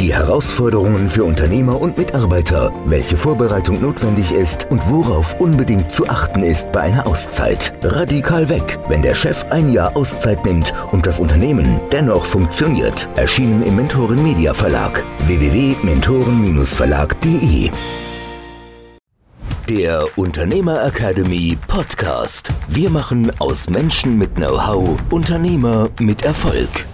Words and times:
die 0.00 0.14
Herausforderungen 0.14 1.08
für 1.08 1.24
Unternehmer 1.24 1.80
und 1.80 1.96
Mitarbeiter, 1.98 2.72
welche 2.86 3.16
Vorbereitung 3.16 3.80
notwendig 3.80 4.32
ist 4.32 4.66
und 4.70 4.88
worauf 4.88 5.38
unbedingt 5.40 5.90
zu 5.90 6.08
achten 6.08 6.42
ist 6.42 6.70
bei 6.72 6.80
einer 6.82 7.06
Auszeit. 7.06 7.72
Radikal 7.82 8.48
weg, 8.48 8.78
wenn 8.88 9.02
der 9.02 9.14
Chef 9.14 9.44
ein 9.50 9.72
Jahr 9.72 9.96
Auszeit 9.96 10.44
nimmt 10.44 10.74
und 10.92 11.06
das 11.06 11.20
Unternehmen 11.20 11.80
dennoch 11.92 12.24
funktioniert. 12.24 13.08
Erschienen 13.16 13.62
im 13.62 13.76
Mentoren 13.76 14.20
Media 14.22 14.54
Verlag 14.54 15.04
www.mentoren-verlag.de 15.26 17.70
der 19.68 20.06
Unternehmer 20.16 20.82
Academy 20.82 21.58
Podcast. 21.66 22.54
Wir 22.68 22.88
machen 22.88 23.30
aus 23.38 23.68
Menschen 23.68 24.16
mit 24.16 24.36
Know-how 24.36 24.98
Unternehmer 25.10 25.90
mit 26.00 26.22
Erfolg. 26.22 26.86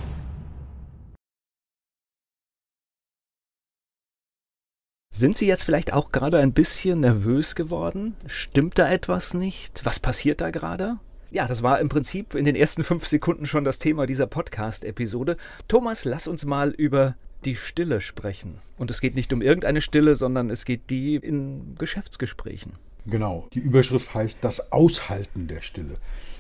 Sind 5.17 5.37
Sie 5.37 5.47
jetzt 5.47 5.63
vielleicht 5.63 5.93
auch 5.93 6.11
gerade 6.11 6.41
ein 6.41 6.53
bisschen 6.53 6.99
nervös 6.99 7.55
geworden? 7.55 8.17
Stimmt 8.27 8.81
da 8.81 8.91
etwas 8.91 9.33
nicht? 9.33 9.83
Was 9.85 10.01
passiert 10.01 10.41
da 10.41 10.51
gerade? 10.51 10.97
Ja, 11.31 11.47
das 11.47 11.63
war 11.63 11.79
im 11.79 11.89
Prinzip 11.89 12.35
in 12.35 12.45
den 12.45 12.57
ersten 12.57 12.83
fünf 12.83 13.07
Sekunden 13.07 13.47
schon 13.47 13.63
das 13.63 13.79
Thema 13.79 14.07
dieser 14.07 14.27
Podcast-Episode. 14.27 15.37
Thomas, 15.69 16.05
lass 16.05 16.27
uns 16.27 16.45
mal 16.45 16.71
über 16.71 17.15
die 17.45 17.55
Stille 17.55 18.01
sprechen. 18.01 18.59
Und 18.77 18.91
es 18.91 19.01
geht 19.01 19.15
nicht 19.15 19.33
um 19.33 19.41
irgendeine 19.41 19.83
Stille, 19.83 20.17
sondern 20.17 20.51
es 20.51 20.65
geht 20.65 20.91
die 20.91 21.15
in 21.15 21.77
Geschäftsgesprächen. 21.79 22.73
Genau. 23.07 23.47
Die 23.55 23.61
Überschrift 23.61 24.15
heißt 24.15 24.39
das 24.41 24.73
Aushalten 24.73 25.47
der 25.47 25.63
Stille. 25.63 25.99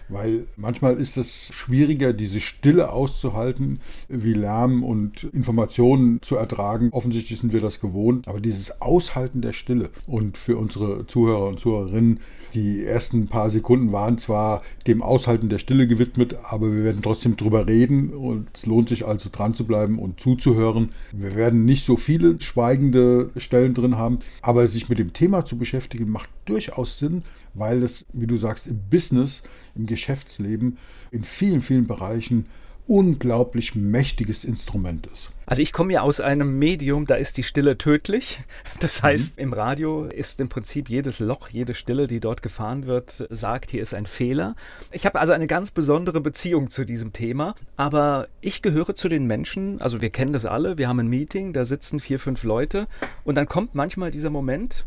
Weil 0.08 0.46
manchmal 0.56 0.96
ist 0.96 1.16
es 1.16 1.48
schwieriger, 1.52 2.12
diese 2.12 2.40
Stille 2.40 2.90
auszuhalten, 2.90 3.80
wie 4.08 4.34
Lärm 4.34 4.84
und 4.84 5.24
Informationen 5.24 6.20
zu 6.22 6.36
ertragen. 6.36 6.90
Offensichtlich 6.92 7.40
sind 7.40 7.52
wir 7.52 7.60
das 7.60 7.80
gewohnt. 7.80 8.28
Aber 8.28 8.40
dieses 8.40 8.80
Aushalten 8.80 9.40
der 9.40 9.52
Stille 9.52 9.90
und 10.06 10.36
für 10.36 10.56
unsere 10.56 11.06
Zuhörer 11.06 11.48
und 11.48 11.60
Zuhörerinnen, 11.60 12.20
die 12.54 12.84
ersten 12.84 13.26
paar 13.26 13.50
Sekunden 13.50 13.92
waren 13.92 14.18
zwar 14.18 14.62
dem 14.86 15.02
Aushalten 15.02 15.48
der 15.48 15.58
Stille 15.58 15.88
gewidmet, 15.88 16.36
aber 16.44 16.72
wir 16.72 16.84
werden 16.84 17.02
trotzdem 17.02 17.36
drüber 17.36 17.66
reden 17.66 18.10
und 18.10 18.48
es 18.54 18.66
lohnt 18.66 18.88
sich 18.88 19.06
also 19.06 19.28
dran 19.32 19.54
zu 19.54 19.64
bleiben 19.66 19.98
und 19.98 20.20
zuzuhören. 20.20 20.90
Wir 21.12 21.34
werden 21.34 21.64
nicht 21.64 21.84
so 21.84 21.96
viele 21.96 22.40
schweigende 22.40 23.30
Stellen 23.36 23.74
drin 23.74 23.96
haben, 23.96 24.20
aber 24.40 24.68
sich 24.68 24.88
mit 24.88 24.98
dem 24.98 25.12
Thema 25.12 25.44
zu 25.44 25.58
beschäftigen 25.58 26.10
macht 26.10 26.30
durchaus 26.44 26.98
Sinn, 26.98 27.22
weil 27.54 27.82
es, 27.82 28.06
wie 28.12 28.26
du 28.26 28.36
sagst, 28.36 28.66
im 28.66 28.80
Business, 28.90 29.42
im 29.74 29.86
Geschäftsleben, 29.86 30.78
in 31.10 31.24
vielen, 31.24 31.60
vielen 31.60 31.86
Bereichen 31.86 32.46
unglaublich 32.86 33.74
mächtiges 33.74 34.44
Instrument 34.44 35.06
ist. 35.06 35.30
Also 35.46 35.62
ich 35.62 35.72
komme 35.72 35.94
ja 35.94 36.02
aus 36.02 36.20
einem 36.20 36.58
Medium, 36.58 37.06
da 37.06 37.14
ist 37.14 37.36
die 37.36 37.42
Stille 37.42 37.78
tödlich. 37.78 38.40
Das 38.80 39.02
mhm. 39.02 39.06
heißt, 39.06 39.36
mhm. 39.36 39.42
im 39.42 39.52
Radio 39.52 40.04
ist 40.04 40.40
im 40.40 40.48
Prinzip 40.48 40.90
jedes 40.90 41.20
Loch, 41.20 41.48
jede 41.48 41.74
Stille, 41.74 42.06
die 42.06 42.20
dort 42.20 42.42
gefahren 42.42 42.86
wird, 42.86 43.26
sagt, 43.30 43.70
hier 43.70 43.80
ist 43.80 43.94
ein 43.94 44.04
Fehler. 44.04 44.56
Ich 44.90 45.06
habe 45.06 45.20
also 45.20 45.32
eine 45.32 45.46
ganz 45.46 45.70
besondere 45.70 46.20
Beziehung 46.20 46.70
zu 46.70 46.84
diesem 46.84 47.12
Thema, 47.12 47.54
aber 47.76 48.28
ich 48.40 48.60
gehöre 48.60 48.94
zu 48.94 49.08
den 49.08 49.26
Menschen, 49.26 49.80
also 49.80 50.02
wir 50.02 50.10
kennen 50.10 50.32
das 50.32 50.44
alle, 50.44 50.76
wir 50.76 50.88
haben 50.88 51.00
ein 51.00 51.08
Meeting, 51.08 51.52
da 51.52 51.64
sitzen 51.64 52.00
vier, 52.00 52.18
fünf 52.18 52.42
Leute 52.42 52.86
und 53.22 53.36
dann 53.36 53.46
kommt 53.46 53.74
manchmal 53.74 54.10
dieser 54.10 54.30
Moment 54.30 54.84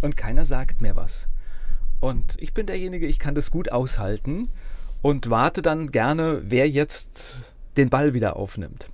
und 0.00 0.16
keiner 0.16 0.44
sagt 0.44 0.80
mehr 0.80 0.96
was. 0.96 1.28
Und 2.00 2.34
ich 2.38 2.52
bin 2.52 2.66
derjenige, 2.66 3.06
ich 3.06 3.18
kann 3.18 3.34
das 3.34 3.50
gut 3.50 3.72
aushalten 3.72 4.48
und 5.02 5.30
warte 5.30 5.62
dann 5.62 5.90
gerne, 5.90 6.42
wer 6.44 6.68
jetzt 6.68 7.52
den 7.76 7.90
Ball 7.90 8.14
wieder 8.14 8.36
aufnimmt. 8.36 8.88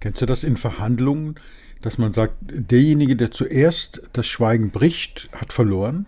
Kennst 0.00 0.20
du 0.20 0.26
das 0.26 0.44
in 0.44 0.56
Verhandlungen, 0.56 1.36
dass 1.80 1.98
man 1.98 2.12
sagt, 2.12 2.34
derjenige, 2.40 3.16
der 3.16 3.30
zuerst 3.30 4.02
das 4.12 4.26
Schweigen 4.26 4.70
bricht, 4.70 5.28
hat 5.32 5.52
verloren? 5.52 6.06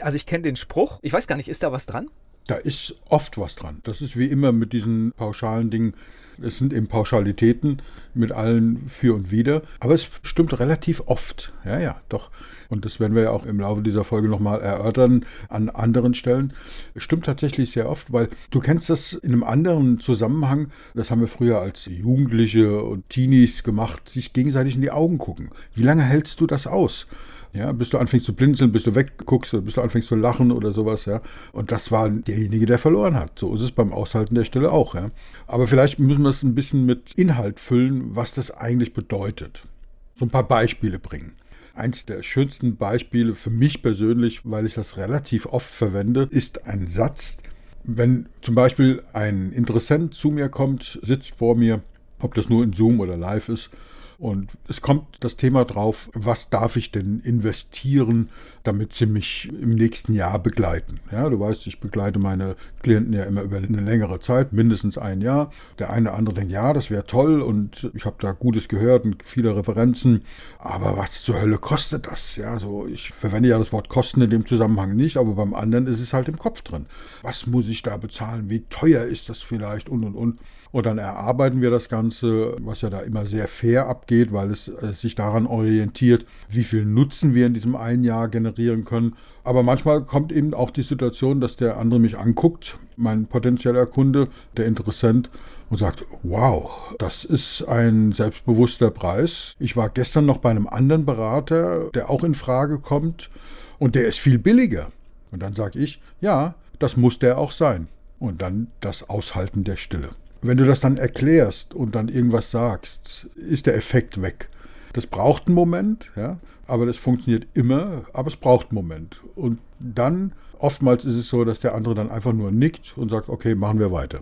Also 0.00 0.16
ich 0.16 0.26
kenne 0.26 0.42
den 0.42 0.56
Spruch. 0.56 0.98
Ich 1.02 1.12
weiß 1.12 1.26
gar 1.26 1.36
nicht, 1.36 1.48
ist 1.48 1.62
da 1.62 1.72
was 1.72 1.86
dran? 1.86 2.08
Da 2.46 2.56
ist 2.56 2.96
oft 3.08 3.38
was 3.38 3.56
dran. 3.56 3.80
Das 3.84 4.00
ist 4.00 4.16
wie 4.16 4.26
immer 4.26 4.52
mit 4.52 4.72
diesen 4.72 5.12
pauschalen 5.12 5.70
Dingen. 5.70 5.94
Es 6.42 6.58
sind 6.58 6.72
eben 6.72 6.86
Pauschalitäten 6.86 7.82
mit 8.14 8.32
allen 8.32 8.86
für 8.86 9.14
und 9.14 9.30
wider. 9.30 9.62
Aber 9.80 9.94
es 9.94 10.08
stimmt 10.22 10.58
relativ 10.58 11.02
oft. 11.06 11.52
Ja, 11.64 11.78
ja, 11.78 12.00
doch. 12.08 12.30
Und 12.68 12.84
das 12.84 12.98
werden 12.98 13.14
wir 13.14 13.24
ja 13.24 13.30
auch 13.30 13.46
im 13.46 13.60
Laufe 13.60 13.82
dieser 13.82 14.04
Folge 14.04 14.28
nochmal 14.28 14.60
erörtern 14.60 15.24
an 15.48 15.68
anderen 15.68 16.14
Stellen. 16.14 16.52
Es 16.94 17.02
stimmt 17.02 17.26
tatsächlich 17.26 17.70
sehr 17.70 17.88
oft, 17.88 18.12
weil 18.12 18.28
du 18.50 18.60
kennst 18.60 18.90
das 18.90 19.12
in 19.12 19.32
einem 19.32 19.44
anderen 19.44 20.00
Zusammenhang. 20.00 20.68
Das 20.94 21.10
haben 21.10 21.20
wir 21.20 21.28
früher 21.28 21.60
als 21.60 21.86
Jugendliche 21.86 22.82
und 22.82 23.08
Teenies 23.08 23.62
gemacht, 23.62 24.08
sich 24.08 24.32
gegenseitig 24.32 24.74
in 24.74 24.82
die 24.82 24.90
Augen 24.90 25.18
gucken. 25.18 25.50
Wie 25.74 25.84
lange 25.84 26.02
hältst 26.02 26.40
du 26.40 26.46
das 26.46 26.66
aus? 26.66 27.06
Ja, 27.52 27.72
bis 27.72 27.88
du 27.88 27.96
anfängst 27.96 28.26
zu 28.26 28.34
blinzeln, 28.34 28.70
bis 28.70 28.82
du 28.82 28.94
wegguckst, 28.94 29.64
bis 29.64 29.74
du 29.74 29.80
anfängst 29.80 30.08
zu 30.08 30.14
lachen 30.14 30.52
oder 30.52 30.72
sowas, 30.72 31.06
ja. 31.06 31.22
Und 31.52 31.72
das 31.72 31.90
war 31.90 32.10
derjenige, 32.10 32.66
der 32.66 32.78
verloren 32.78 33.14
hat. 33.14 33.38
So 33.38 33.54
ist 33.54 33.62
es 33.62 33.72
beim 33.72 33.94
Aushalten 33.94 34.34
der 34.34 34.44
Stille 34.44 34.70
auch, 34.70 34.94
ja. 34.94 35.06
Aber 35.46 35.66
vielleicht 35.66 35.98
müssen 35.98 36.22
wir 36.22 36.25
es 36.28 36.42
ein 36.42 36.54
bisschen 36.54 36.86
mit 36.86 37.14
Inhalt 37.14 37.60
füllen, 37.60 38.14
was 38.14 38.34
das 38.34 38.50
eigentlich 38.50 38.92
bedeutet. 38.92 39.66
So 40.14 40.24
ein 40.24 40.30
paar 40.30 40.46
Beispiele 40.48 40.98
bringen. 40.98 41.32
Eins 41.74 42.06
der 42.06 42.22
schönsten 42.22 42.76
Beispiele 42.76 43.34
für 43.34 43.50
mich 43.50 43.82
persönlich, 43.82 44.40
weil 44.44 44.66
ich 44.66 44.74
das 44.74 44.96
relativ 44.96 45.46
oft 45.46 45.74
verwende, 45.74 46.26
ist 46.30 46.66
ein 46.66 46.86
Satz, 46.86 47.38
wenn 47.84 48.26
zum 48.40 48.54
Beispiel 48.54 49.02
ein 49.12 49.52
Interessent 49.52 50.14
zu 50.14 50.30
mir 50.30 50.48
kommt, 50.48 50.98
sitzt 51.02 51.36
vor 51.36 51.54
mir, 51.54 51.82
ob 52.18 52.34
das 52.34 52.48
nur 52.48 52.64
in 52.64 52.72
Zoom 52.72 53.00
oder 53.00 53.16
live 53.16 53.48
ist, 53.48 53.70
und 54.18 54.52
es 54.68 54.80
kommt 54.80 55.04
das 55.20 55.36
Thema 55.36 55.64
drauf, 55.64 56.08
was 56.14 56.48
darf 56.48 56.76
ich 56.76 56.90
denn 56.90 57.20
investieren, 57.20 58.30
damit 58.62 58.94
sie 58.94 59.04
mich 59.04 59.50
im 59.60 59.74
nächsten 59.74 60.14
Jahr 60.14 60.38
begleiten. 60.38 61.00
Ja, 61.12 61.28
du 61.28 61.38
weißt, 61.38 61.66
ich 61.66 61.80
begleite 61.80 62.18
meine 62.18 62.56
Klienten 62.82 63.12
ja 63.12 63.24
immer 63.24 63.42
über 63.42 63.58
eine 63.58 63.80
längere 63.80 64.18
Zeit, 64.20 64.54
mindestens 64.54 64.96
ein 64.96 65.20
Jahr. 65.20 65.52
Der 65.78 65.90
eine 65.90 66.08
oder 66.08 66.18
andere 66.18 66.34
denkt, 66.36 66.50
ja, 66.50 66.72
das 66.72 66.90
wäre 66.90 67.04
toll 67.04 67.42
und 67.42 67.90
ich 67.94 68.06
habe 68.06 68.16
da 68.20 68.32
Gutes 68.32 68.68
gehört 68.68 69.04
und 69.04 69.22
viele 69.22 69.54
Referenzen. 69.54 70.22
Aber 70.58 70.96
was 70.96 71.22
zur 71.22 71.40
Hölle 71.40 71.58
kostet 71.58 72.06
das? 72.06 72.36
Ja, 72.36 72.58
so 72.58 72.86
ich 72.86 73.10
verwende 73.10 73.50
ja 73.50 73.58
das 73.58 73.72
Wort 73.72 73.88
Kosten 73.90 74.22
in 74.22 74.30
dem 74.30 74.46
Zusammenhang 74.46 74.96
nicht, 74.96 75.18
aber 75.18 75.34
beim 75.34 75.52
anderen 75.52 75.86
ist 75.86 76.00
es 76.00 76.14
halt 76.14 76.28
im 76.28 76.38
Kopf 76.38 76.62
drin. 76.62 76.86
Was 77.22 77.46
muss 77.46 77.68
ich 77.68 77.82
da 77.82 77.98
bezahlen? 77.98 78.48
Wie 78.48 78.64
teuer 78.70 79.04
ist 79.04 79.28
das 79.28 79.42
vielleicht? 79.42 79.90
Und 79.90 80.04
und 80.04 80.14
und. 80.14 80.40
Und 80.76 80.84
dann 80.84 80.98
erarbeiten 80.98 81.62
wir 81.62 81.70
das 81.70 81.88
Ganze, 81.88 82.54
was 82.60 82.82
ja 82.82 82.90
da 82.90 83.00
immer 83.00 83.24
sehr 83.24 83.48
fair 83.48 83.88
abgeht, 83.88 84.30
weil 84.30 84.50
es, 84.50 84.68
es 84.68 85.00
sich 85.00 85.14
daran 85.14 85.46
orientiert, 85.46 86.26
wie 86.50 86.64
viel 86.64 86.84
Nutzen 86.84 87.34
wir 87.34 87.46
in 87.46 87.54
diesem 87.54 87.74
einen 87.74 88.04
Jahr 88.04 88.28
generieren 88.28 88.84
können. 88.84 89.16
Aber 89.42 89.62
manchmal 89.62 90.04
kommt 90.04 90.32
eben 90.32 90.52
auch 90.52 90.70
die 90.70 90.82
Situation, 90.82 91.40
dass 91.40 91.56
der 91.56 91.78
andere 91.78 91.98
mich 91.98 92.18
anguckt, 92.18 92.76
mein 92.98 93.24
potenzieller 93.24 93.86
Kunde, 93.86 94.28
der 94.58 94.66
Interessent, 94.66 95.30
und 95.70 95.78
sagt, 95.78 96.04
wow, 96.22 96.94
das 96.98 97.24
ist 97.24 97.62
ein 97.66 98.12
selbstbewusster 98.12 98.90
Preis. 98.90 99.56
Ich 99.58 99.78
war 99.78 99.88
gestern 99.88 100.26
noch 100.26 100.36
bei 100.36 100.50
einem 100.50 100.66
anderen 100.66 101.06
Berater, 101.06 101.88
der 101.94 102.10
auch 102.10 102.22
in 102.22 102.34
Frage 102.34 102.80
kommt 102.80 103.30
und 103.78 103.94
der 103.94 104.06
ist 104.06 104.18
viel 104.18 104.38
billiger. 104.38 104.88
Und 105.30 105.42
dann 105.42 105.54
sage 105.54 105.78
ich, 105.78 106.02
ja, 106.20 106.54
das 106.78 106.98
muss 106.98 107.18
der 107.18 107.38
auch 107.38 107.52
sein. 107.52 107.88
Und 108.18 108.42
dann 108.42 108.66
das 108.80 109.08
Aushalten 109.08 109.64
der 109.64 109.76
Stille. 109.76 110.10
Wenn 110.46 110.56
du 110.56 110.64
das 110.64 110.80
dann 110.80 110.96
erklärst 110.96 111.74
und 111.74 111.94
dann 111.94 112.08
irgendwas 112.08 112.50
sagst, 112.50 113.28
ist 113.36 113.66
der 113.66 113.74
Effekt 113.74 114.22
weg. 114.22 114.48
Das 114.92 115.06
braucht 115.06 115.46
einen 115.46 115.54
Moment, 115.54 116.10
ja, 116.16 116.38
aber 116.66 116.86
das 116.86 116.96
funktioniert 116.96 117.46
immer, 117.54 118.04
aber 118.12 118.28
es 118.28 118.36
braucht 118.36 118.70
einen 118.70 118.76
Moment. 118.76 119.20
Und 119.34 119.58
dann, 119.78 120.32
oftmals 120.58 121.04
ist 121.04 121.16
es 121.16 121.28
so, 121.28 121.44
dass 121.44 121.60
der 121.60 121.74
andere 121.74 121.94
dann 121.94 122.10
einfach 122.10 122.32
nur 122.32 122.50
nickt 122.50 122.96
und 122.96 123.10
sagt, 123.10 123.28
okay, 123.28 123.54
machen 123.54 123.78
wir 123.78 123.92
weiter. 123.92 124.20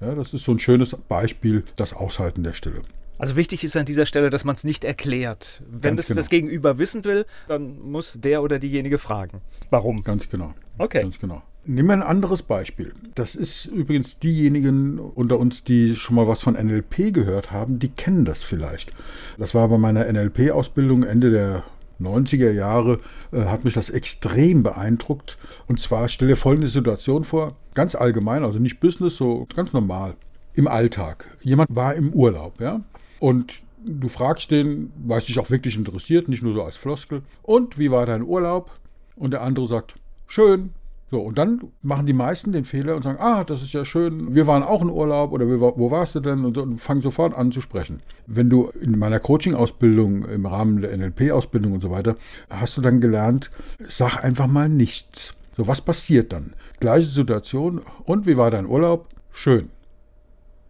Ja, 0.00 0.14
das 0.14 0.34
ist 0.34 0.44
so 0.44 0.52
ein 0.52 0.58
schönes 0.58 0.96
Beispiel, 1.08 1.64
das 1.76 1.92
Aushalten 1.92 2.42
der 2.42 2.54
Stille. 2.54 2.82
Also 3.18 3.36
wichtig 3.36 3.62
ist 3.62 3.76
an 3.76 3.86
dieser 3.86 4.06
Stelle, 4.06 4.30
dass 4.30 4.44
man 4.44 4.56
es 4.56 4.64
nicht 4.64 4.84
erklärt. 4.84 5.62
Wenn 5.70 5.96
das, 5.96 6.08
genau. 6.08 6.16
das 6.16 6.28
Gegenüber 6.28 6.78
wissen 6.78 7.04
will, 7.04 7.24
dann 7.46 7.78
muss 7.78 8.18
der 8.20 8.42
oder 8.42 8.58
diejenige 8.58 8.98
fragen. 8.98 9.40
Warum? 9.70 10.02
Ganz 10.02 10.28
genau. 10.28 10.54
Okay. 10.78 11.02
Ganz 11.02 11.20
genau. 11.20 11.42
Nehmen 11.64 11.88
wir 11.88 11.92
ein 11.94 12.02
anderes 12.02 12.42
Beispiel. 12.42 12.92
Das 13.14 13.36
ist 13.36 13.66
übrigens 13.66 14.18
diejenigen 14.18 14.98
unter 14.98 15.38
uns, 15.38 15.62
die 15.62 15.94
schon 15.94 16.16
mal 16.16 16.26
was 16.26 16.42
von 16.42 16.54
NLP 16.54 17.14
gehört 17.14 17.52
haben, 17.52 17.78
die 17.78 17.88
kennen 17.88 18.24
das 18.24 18.42
vielleicht. 18.42 18.92
Das 19.38 19.54
war 19.54 19.68
bei 19.68 19.78
meiner 19.78 20.10
NLP-Ausbildung 20.12 21.04
Ende 21.04 21.30
der 21.30 21.62
90er 22.00 22.50
Jahre, 22.50 22.98
äh, 23.30 23.44
hat 23.44 23.64
mich 23.64 23.74
das 23.74 23.90
extrem 23.90 24.64
beeindruckt. 24.64 25.38
Und 25.68 25.80
zwar 25.80 26.08
stell 26.08 26.28
dir 26.28 26.36
folgende 26.36 26.68
Situation 26.68 27.22
vor, 27.22 27.54
ganz 27.74 27.94
allgemein, 27.94 28.44
also 28.44 28.58
nicht 28.58 28.80
Business, 28.80 29.16
so 29.16 29.46
ganz 29.54 29.72
normal, 29.72 30.14
im 30.54 30.66
Alltag. 30.66 31.28
Jemand 31.42 31.74
war 31.74 31.94
im 31.94 32.12
Urlaub, 32.12 32.60
ja, 32.60 32.80
und 33.20 33.62
du 33.84 34.08
fragst 34.08 34.50
den, 34.50 34.92
was 34.96 35.26
dich 35.26 35.38
auch 35.38 35.50
wirklich 35.50 35.76
interessiert, 35.76 36.28
nicht 36.28 36.42
nur 36.42 36.54
so 36.54 36.62
als 36.62 36.76
Floskel. 36.76 37.22
Und 37.42 37.78
wie 37.78 37.90
war 37.90 38.06
dein 38.06 38.22
Urlaub? 38.22 38.72
Und 39.16 39.32
der 39.32 39.42
andere 39.42 39.66
sagt, 39.66 39.94
schön. 40.26 40.70
So, 41.12 41.20
und 41.20 41.36
dann 41.36 41.60
machen 41.82 42.06
die 42.06 42.14
meisten 42.14 42.52
den 42.52 42.64
Fehler 42.64 42.96
und 42.96 43.02
sagen, 43.02 43.18
ah, 43.20 43.44
das 43.44 43.60
ist 43.60 43.74
ja 43.74 43.84
schön, 43.84 44.34
wir 44.34 44.46
waren 44.46 44.62
auch 44.62 44.80
in 44.80 44.88
Urlaub 44.88 45.32
oder 45.32 45.46
wo 45.46 45.90
warst 45.90 46.14
du 46.14 46.20
denn? 46.20 46.42
Und, 46.42 46.56
und 46.56 46.78
fangen 46.78 47.02
sofort 47.02 47.34
an 47.34 47.52
zu 47.52 47.60
sprechen. 47.60 47.98
Wenn 48.26 48.48
du 48.48 48.70
in 48.80 48.98
meiner 48.98 49.20
Coaching-Ausbildung, 49.20 50.24
im 50.24 50.46
Rahmen 50.46 50.80
der 50.80 50.96
NLP-Ausbildung 50.96 51.72
und 51.72 51.82
so 51.82 51.90
weiter, 51.90 52.16
hast 52.48 52.78
du 52.78 52.80
dann 52.80 53.02
gelernt, 53.02 53.50
sag 53.86 54.24
einfach 54.24 54.46
mal 54.46 54.70
nichts. 54.70 55.34
So, 55.54 55.66
was 55.68 55.82
passiert 55.82 56.32
dann? 56.32 56.54
Gleiche 56.80 57.08
Situation, 57.08 57.82
und 58.04 58.26
wie 58.26 58.38
war 58.38 58.50
dein 58.50 58.64
Urlaub? 58.64 59.08
Schön. 59.32 59.64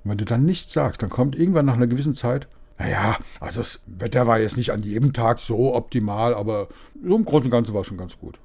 Und 0.03 0.11
wenn 0.11 0.19
du 0.19 0.25
dann 0.25 0.44
nichts 0.44 0.73
sagst, 0.73 1.05
dann 1.05 1.11
kommt 1.11 1.39
irgendwann 1.39 1.67
nach 1.67 1.77
einer 1.77 1.87
gewissen 1.87 2.17
Zeit, 2.17 2.49
naja, 2.79 3.17
also 3.39 3.61
das 3.61 3.81
Wetter 3.87 4.27
war 4.27 4.41
jetzt 4.41 4.56
nicht 4.56 4.73
an 4.73 4.83
jedem 4.83 5.12
Tag 5.12 5.39
so 5.39 5.73
optimal, 5.73 6.35
aber 6.35 6.67
so 7.00 7.15
im 7.15 7.25
Großen 7.25 7.44
und 7.44 7.53
Ganzen 7.53 7.75
war 7.75 7.83
es 7.83 7.87
schon 7.87 7.97
ganz 7.97 8.19
gut. 8.19 8.41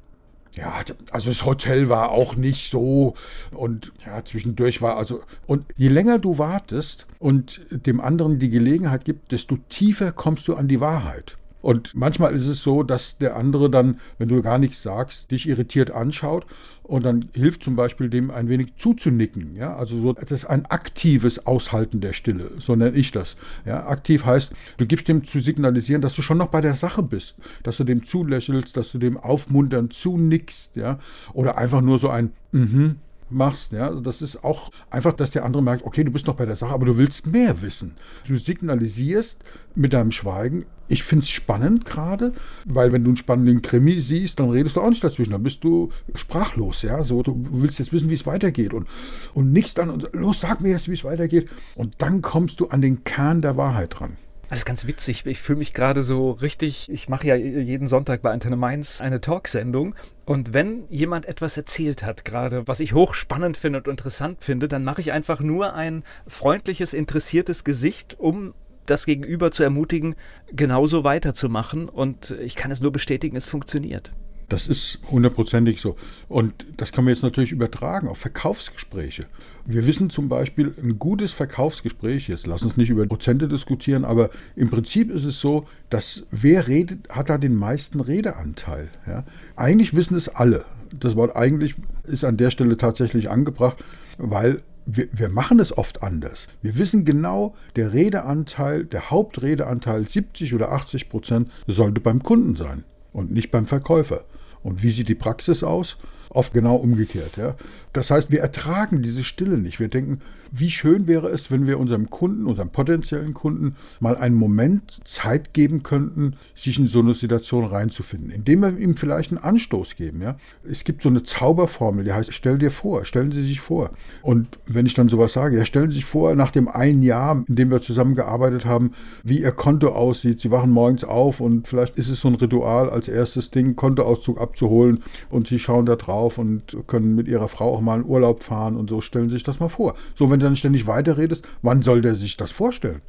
Ja, 0.57 0.73
also 1.11 1.29
das 1.29 1.45
Hotel 1.45 1.87
war 1.87 2.09
auch 2.09 2.35
nicht 2.35 2.71
so 2.71 3.13
und 3.51 3.93
ja, 4.03 4.25
zwischendurch 4.25 4.81
war 4.81 4.97
also 4.97 5.21
und 5.45 5.65
je 5.75 5.89
länger 5.89 6.17
du 6.17 6.39
wartest 6.39 7.05
und 7.19 7.61
dem 7.69 8.01
anderen 8.01 8.39
die 8.39 8.49
Gelegenheit 8.49 9.05
gibt, 9.05 9.31
desto 9.31 9.57
tiefer 9.69 10.11
kommst 10.11 10.47
du 10.47 10.55
an 10.55 10.67
die 10.67 10.79
Wahrheit. 10.79 11.37
Und 11.67 11.95
manchmal 11.95 12.33
ist 12.33 12.47
es 12.47 12.63
so, 12.63 12.81
dass 12.81 13.17
der 13.17 13.35
andere 13.35 13.69
dann, 13.69 13.99
wenn 14.19 14.29
du 14.29 14.41
gar 14.41 14.57
nichts 14.57 14.81
sagst, 14.81 15.31
dich 15.31 15.49
irritiert 15.49 15.91
anschaut 15.91 16.45
und 16.81 17.03
dann 17.03 17.27
hilft 17.33 17.61
zum 17.61 17.75
Beispiel 17.75 18.09
dem 18.09 18.31
ein 18.31 18.47
wenig 18.47 18.77
zuzunicken. 18.77 19.53
Ja? 19.53 19.75
Also 19.75 19.99
so, 19.99 20.13
das 20.13 20.31
ist 20.31 20.45
ein 20.45 20.65
aktives 20.67 21.45
Aushalten 21.45 21.99
der 21.99 22.13
Stille, 22.13 22.51
so 22.57 22.77
nenne 22.77 22.95
ich 22.95 23.11
das. 23.11 23.35
Ja? 23.65 23.85
Aktiv 23.85 24.25
heißt, 24.25 24.53
du 24.77 24.85
gibst 24.85 25.09
dem 25.09 25.25
zu 25.25 25.41
signalisieren, 25.41 26.01
dass 26.01 26.15
du 26.15 26.21
schon 26.21 26.37
noch 26.37 26.47
bei 26.47 26.61
der 26.61 26.73
Sache 26.73 27.03
bist, 27.03 27.35
dass 27.63 27.75
du 27.75 27.83
dem 27.83 28.05
zulächelst, 28.05 28.77
dass 28.77 28.93
du 28.93 28.97
dem 28.97 29.17
aufmunternd 29.17 29.91
zunickst, 29.91 30.77
ja, 30.77 30.99
oder 31.33 31.57
einfach 31.57 31.81
nur 31.81 31.99
so 31.99 32.07
ein 32.07 32.31
mhm, 32.53 32.95
machst. 33.29 33.73
Ja? 33.73 33.87
Also 33.87 33.99
das 33.99 34.21
ist 34.21 34.41
auch 34.41 34.71
einfach, 34.89 35.11
dass 35.11 35.31
der 35.31 35.43
andere 35.43 35.63
merkt, 35.63 35.83
okay, 35.83 36.05
du 36.05 36.11
bist 36.11 36.27
noch 36.27 36.35
bei 36.35 36.45
der 36.45 36.55
Sache, 36.55 36.73
aber 36.73 36.85
du 36.85 36.95
willst 36.95 37.27
mehr 37.27 37.61
wissen. 37.61 37.95
Du 38.25 38.37
signalisierst 38.37 39.43
mit 39.75 39.91
deinem 39.91 40.13
Schweigen, 40.13 40.65
ich 40.87 41.03
finde 41.03 41.23
es 41.23 41.29
spannend 41.29 41.85
gerade, 41.85 42.33
weil 42.65 42.91
wenn 42.91 43.03
du 43.03 43.09
einen 43.09 43.17
spannenden 43.17 43.61
Krimi 43.61 43.99
siehst, 43.99 44.39
dann 44.39 44.49
redest 44.49 44.75
du 44.75 44.81
auch 44.81 44.89
nicht 44.89 45.03
dazwischen, 45.03 45.31
dann 45.31 45.43
bist 45.43 45.63
du 45.63 45.91
sprachlos, 46.15 46.81
ja, 46.81 47.03
so, 47.03 47.23
du 47.23 47.45
willst 47.51 47.79
jetzt 47.79 47.93
wissen, 47.93 48.09
wie 48.09 48.15
es 48.15 48.25
weitergeht 48.25 48.73
und, 48.73 48.87
und 49.33 49.51
nichts 49.51 49.73
dann 49.73 49.89
und 49.89 50.09
los, 50.13 50.41
sag 50.41 50.61
mir 50.61 50.69
jetzt, 50.69 50.87
wie 50.87 50.93
es 50.93 51.03
weitergeht 51.03 51.49
und 51.75 51.95
dann 51.99 52.21
kommst 52.21 52.59
du 52.59 52.67
an 52.67 52.81
den 52.81 53.03
Kern 53.03 53.41
der 53.41 53.57
Wahrheit 53.57 53.99
dran. 53.99 54.17
Das 54.49 54.59
ist 54.59 54.65
ganz 54.65 54.87
witzig. 54.87 55.25
Ich 55.25 55.39
fühle 55.41 55.59
mich 55.59 55.73
gerade 55.73 56.01
so 56.03 56.31
richtig. 56.31 56.89
Ich 56.89 57.09
mache 57.09 57.27
ja 57.27 57.35
jeden 57.35 57.87
Sonntag 57.87 58.21
bei 58.21 58.31
Antenne 58.31 58.55
Mainz 58.55 59.01
eine 59.01 59.19
Talksendung. 59.19 59.93
Und 60.25 60.53
wenn 60.53 60.85
jemand 60.89 61.25
etwas 61.25 61.57
erzählt 61.57 62.03
hat, 62.03 62.23
gerade 62.23 62.65
was 62.65 62.79
ich 62.79 62.93
hochspannend 62.93 63.57
finde 63.57 63.79
und 63.79 63.87
interessant 63.89 64.43
finde, 64.43 64.69
dann 64.69 64.85
mache 64.85 65.01
ich 65.01 65.11
einfach 65.11 65.41
nur 65.41 65.73
ein 65.73 66.03
freundliches, 66.27 66.93
interessiertes 66.93 67.65
Gesicht, 67.65 68.17
um 68.19 68.53
das 68.87 69.05
Gegenüber 69.05 69.51
zu 69.51 69.63
ermutigen, 69.63 70.15
genauso 70.51 71.03
weiterzumachen. 71.03 71.87
Und 71.87 72.31
ich 72.41 72.55
kann 72.55 72.71
es 72.71 72.81
nur 72.81 72.91
bestätigen, 72.91 73.37
es 73.37 73.45
funktioniert. 73.45 74.11
Das 74.49 74.67
ist 74.67 74.99
hundertprozentig 75.11 75.81
so. 75.81 75.97
Und 76.29 76.65
das 76.77 76.93
kann 76.93 77.03
man 77.03 77.13
jetzt 77.13 77.23
natürlich 77.23 77.51
übertragen 77.51 78.07
auf 78.07 78.17
Verkaufsgespräche. 78.17 79.25
Wir 79.65 79.85
wissen 79.85 80.09
zum 80.09 80.29
Beispiel, 80.29 80.73
ein 80.81 80.97
gutes 80.97 81.33
Verkaufsgespräch, 81.33 82.29
jetzt 82.29 82.47
lass 82.47 82.61
uns 82.61 82.77
nicht 82.77 82.89
über 82.89 83.05
Prozente 83.05 83.49
diskutieren, 83.49 84.05
aber 84.05 84.29
im 84.55 84.69
Prinzip 84.69 85.11
ist 85.11 85.25
es 85.25 85.39
so, 85.39 85.67
dass 85.89 86.23
wer 86.31 86.69
redet, 86.69 87.09
hat 87.09 87.29
da 87.29 87.37
den 87.37 87.55
meisten 87.55 87.99
Redeanteil. 87.99 88.87
Ja? 89.05 89.25
Eigentlich 89.57 89.93
wissen 89.93 90.15
es 90.15 90.29
alle. 90.29 90.63
Das 90.97 91.17
Wort 91.17 91.35
eigentlich 91.35 91.75
ist 92.05 92.23
an 92.23 92.37
der 92.37 92.49
Stelle 92.49 92.77
tatsächlich 92.77 93.29
angebracht, 93.29 93.83
weil 94.17 94.61
wir, 94.87 95.07
wir, 95.11 95.29
machen 95.29 95.59
es 95.59 95.77
oft 95.77 96.01
anders. 96.01 96.47
Wir 96.61 96.77
wissen 96.77 97.03
genau, 97.03 97.55
der 97.75 97.93
Redeanteil, 97.93 98.85
der 98.85 99.11
Hauptredeanteil 99.11 100.07
70 100.07 100.53
oder 100.53 100.71
80 100.71 101.09
Prozent 101.09 101.51
sollte 101.67 101.99
beim 101.99 102.23
Kunden 102.23 102.55
sein 102.55 102.85
und 103.11 103.31
nicht 103.31 103.51
beim 103.51 103.65
Verkäufer. 103.65 104.23
Und 104.63 104.81
wie 104.83 104.91
sieht 104.91 105.09
die 105.09 105.15
Praxis 105.15 105.61
aus? 105.61 105.97
Oft 106.29 106.53
genau 106.53 106.75
umgekehrt. 106.75 107.37
Ja. 107.37 107.55
Das 107.93 108.11
heißt, 108.11 108.31
wir 108.31 108.41
ertragen 108.41 109.01
diese 109.01 109.23
Stille 109.23 109.57
nicht. 109.57 109.79
Wir 109.79 109.89
denken, 109.89 110.21
wie 110.51 110.71
schön 110.71 111.07
wäre 111.07 111.29
es, 111.29 111.51
wenn 111.51 111.65
wir 111.65 111.79
unserem 111.79 112.09
Kunden, 112.09 112.45
unserem 112.45 112.69
potenziellen 112.69 113.33
Kunden, 113.33 113.75
mal 113.99 114.15
einen 114.17 114.35
Moment 114.35 114.99
Zeit 115.03 115.53
geben 115.53 115.83
könnten, 115.83 116.35
sich 116.55 116.79
in 116.79 116.87
so 116.87 116.99
eine 116.99 117.13
Situation 117.13 117.65
reinzufinden, 117.65 118.31
indem 118.31 118.61
wir 118.61 118.77
ihm 118.77 118.95
vielleicht 118.95 119.31
einen 119.31 119.43
Anstoß 119.43 119.95
geben. 119.95 120.21
Ja. 120.21 120.37
Es 120.69 120.83
gibt 120.83 121.01
so 121.01 121.09
eine 121.09 121.23
Zauberformel, 121.23 122.03
die 122.03 122.13
heißt, 122.13 122.33
stell 122.33 122.57
dir 122.57 122.71
vor, 122.71 123.05
stellen 123.05 123.31
Sie 123.31 123.43
sich 123.43 123.59
vor. 123.59 123.91
Und 124.21 124.59
wenn 124.65 124.85
ich 124.85 124.93
dann 124.93 125.09
sowas 125.09 125.33
sage, 125.33 125.57
ja, 125.57 125.65
stellen 125.65 125.91
Sie 125.91 125.97
sich 125.97 126.05
vor, 126.05 126.35
nach 126.35 126.51
dem 126.51 126.67
einen 126.67 127.03
Jahr, 127.03 127.43
in 127.47 127.55
dem 127.55 127.69
wir 127.69 127.81
zusammengearbeitet 127.81 128.65
haben, 128.65 128.91
wie 129.23 129.41
Ihr 129.41 129.51
Konto 129.51 129.89
aussieht. 129.89 130.41
Sie 130.41 130.51
wachen 130.51 130.71
morgens 130.71 131.03
auf 131.03 131.39
und 131.39 131.67
vielleicht 131.67 131.97
ist 131.97 132.09
es 132.09 132.21
so 132.21 132.27
ein 132.27 132.35
Ritual 132.35 132.89
als 132.89 133.07
erstes 133.07 133.51
Ding, 133.51 133.75
Kontoauszug 133.75 134.39
abzuholen 134.39 135.03
und 135.29 135.47
Sie 135.47 135.59
schauen 135.59 135.85
da 135.85 135.95
drauf 135.95 136.37
und 136.37 136.77
können 136.87 137.15
mit 137.15 137.27
Ihrer 137.27 137.47
Frau 137.47 137.75
auch 137.75 137.81
mal 137.81 137.99
in 137.99 138.05
Urlaub 138.05 138.43
fahren 138.43 138.75
und 138.75 138.89
so. 138.89 139.01
Stellen 139.01 139.29
Sie 139.29 139.35
sich 139.35 139.43
das 139.43 139.59
mal 139.59 139.69
vor. 139.69 139.95
So, 140.15 140.29
wenn 140.29 140.36
du 140.39 140.45
dann 140.45 140.55
ständig 140.55 140.87
weiterredest, 140.87 141.47
wann 141.61 141.81
soll 141.81 142.01
der 142.01 142.15
sich 142.15 142.37
das 142.37 142.51
vorstellen? 142.51 143.01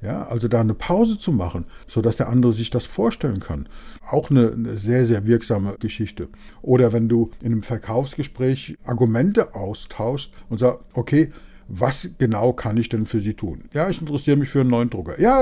Ja, 0.00 0.28
also 0.28 0.46
da 0.46 0.60
eine 0.60 0.74
Pause 0.74 1.18
zu 1.18 1.32
machen, 1.32 1.64
sodass 1.88 2.16
der 2.16 2.28
andere 2.28 2.52
sich 2.52 2.70
das 2.70 2.84
vorstellen 2.84 3.40
kann. 3.40 3.68
Auch 4.08 4.30
eine, 4.30 4.52
eine, 4.52 4.76
sehr, 4.76 5.06
sehr 5.06 5.26
wirksame 5.26 5.74
Geschichte. 5.80 6.28
Oder 6.62 6.92
wenn 6.92 7.08
du 7.08 7.30
in 7.42 7.52
einem 7.52 7.62
Verkaufsgespräch 7.62 8.76
Argumente 8.84 9.56
austauschst 9.56 10.32
und 10.48 10.58
sagst, 10.58 10.84
okay, 10.92 11.32
was 11.66 12.10
genau 12.16 12.52
kann 12.52 12.76
ich 12.76 12.88
denn 12.88 13.06
für 13.06 13.20
Sie 13.20 13.34
tun? 13.34 13.64
Ja, 13.74 13.90
ich 13.90 14.00
interessiere 14.00 14.36
mich 14.36 14.48
für 14.48 14.60
einen 14.60 14.70
neuen 14.70 14.88
Drucker. 14.88 15.20
Ja, 15.20 15.40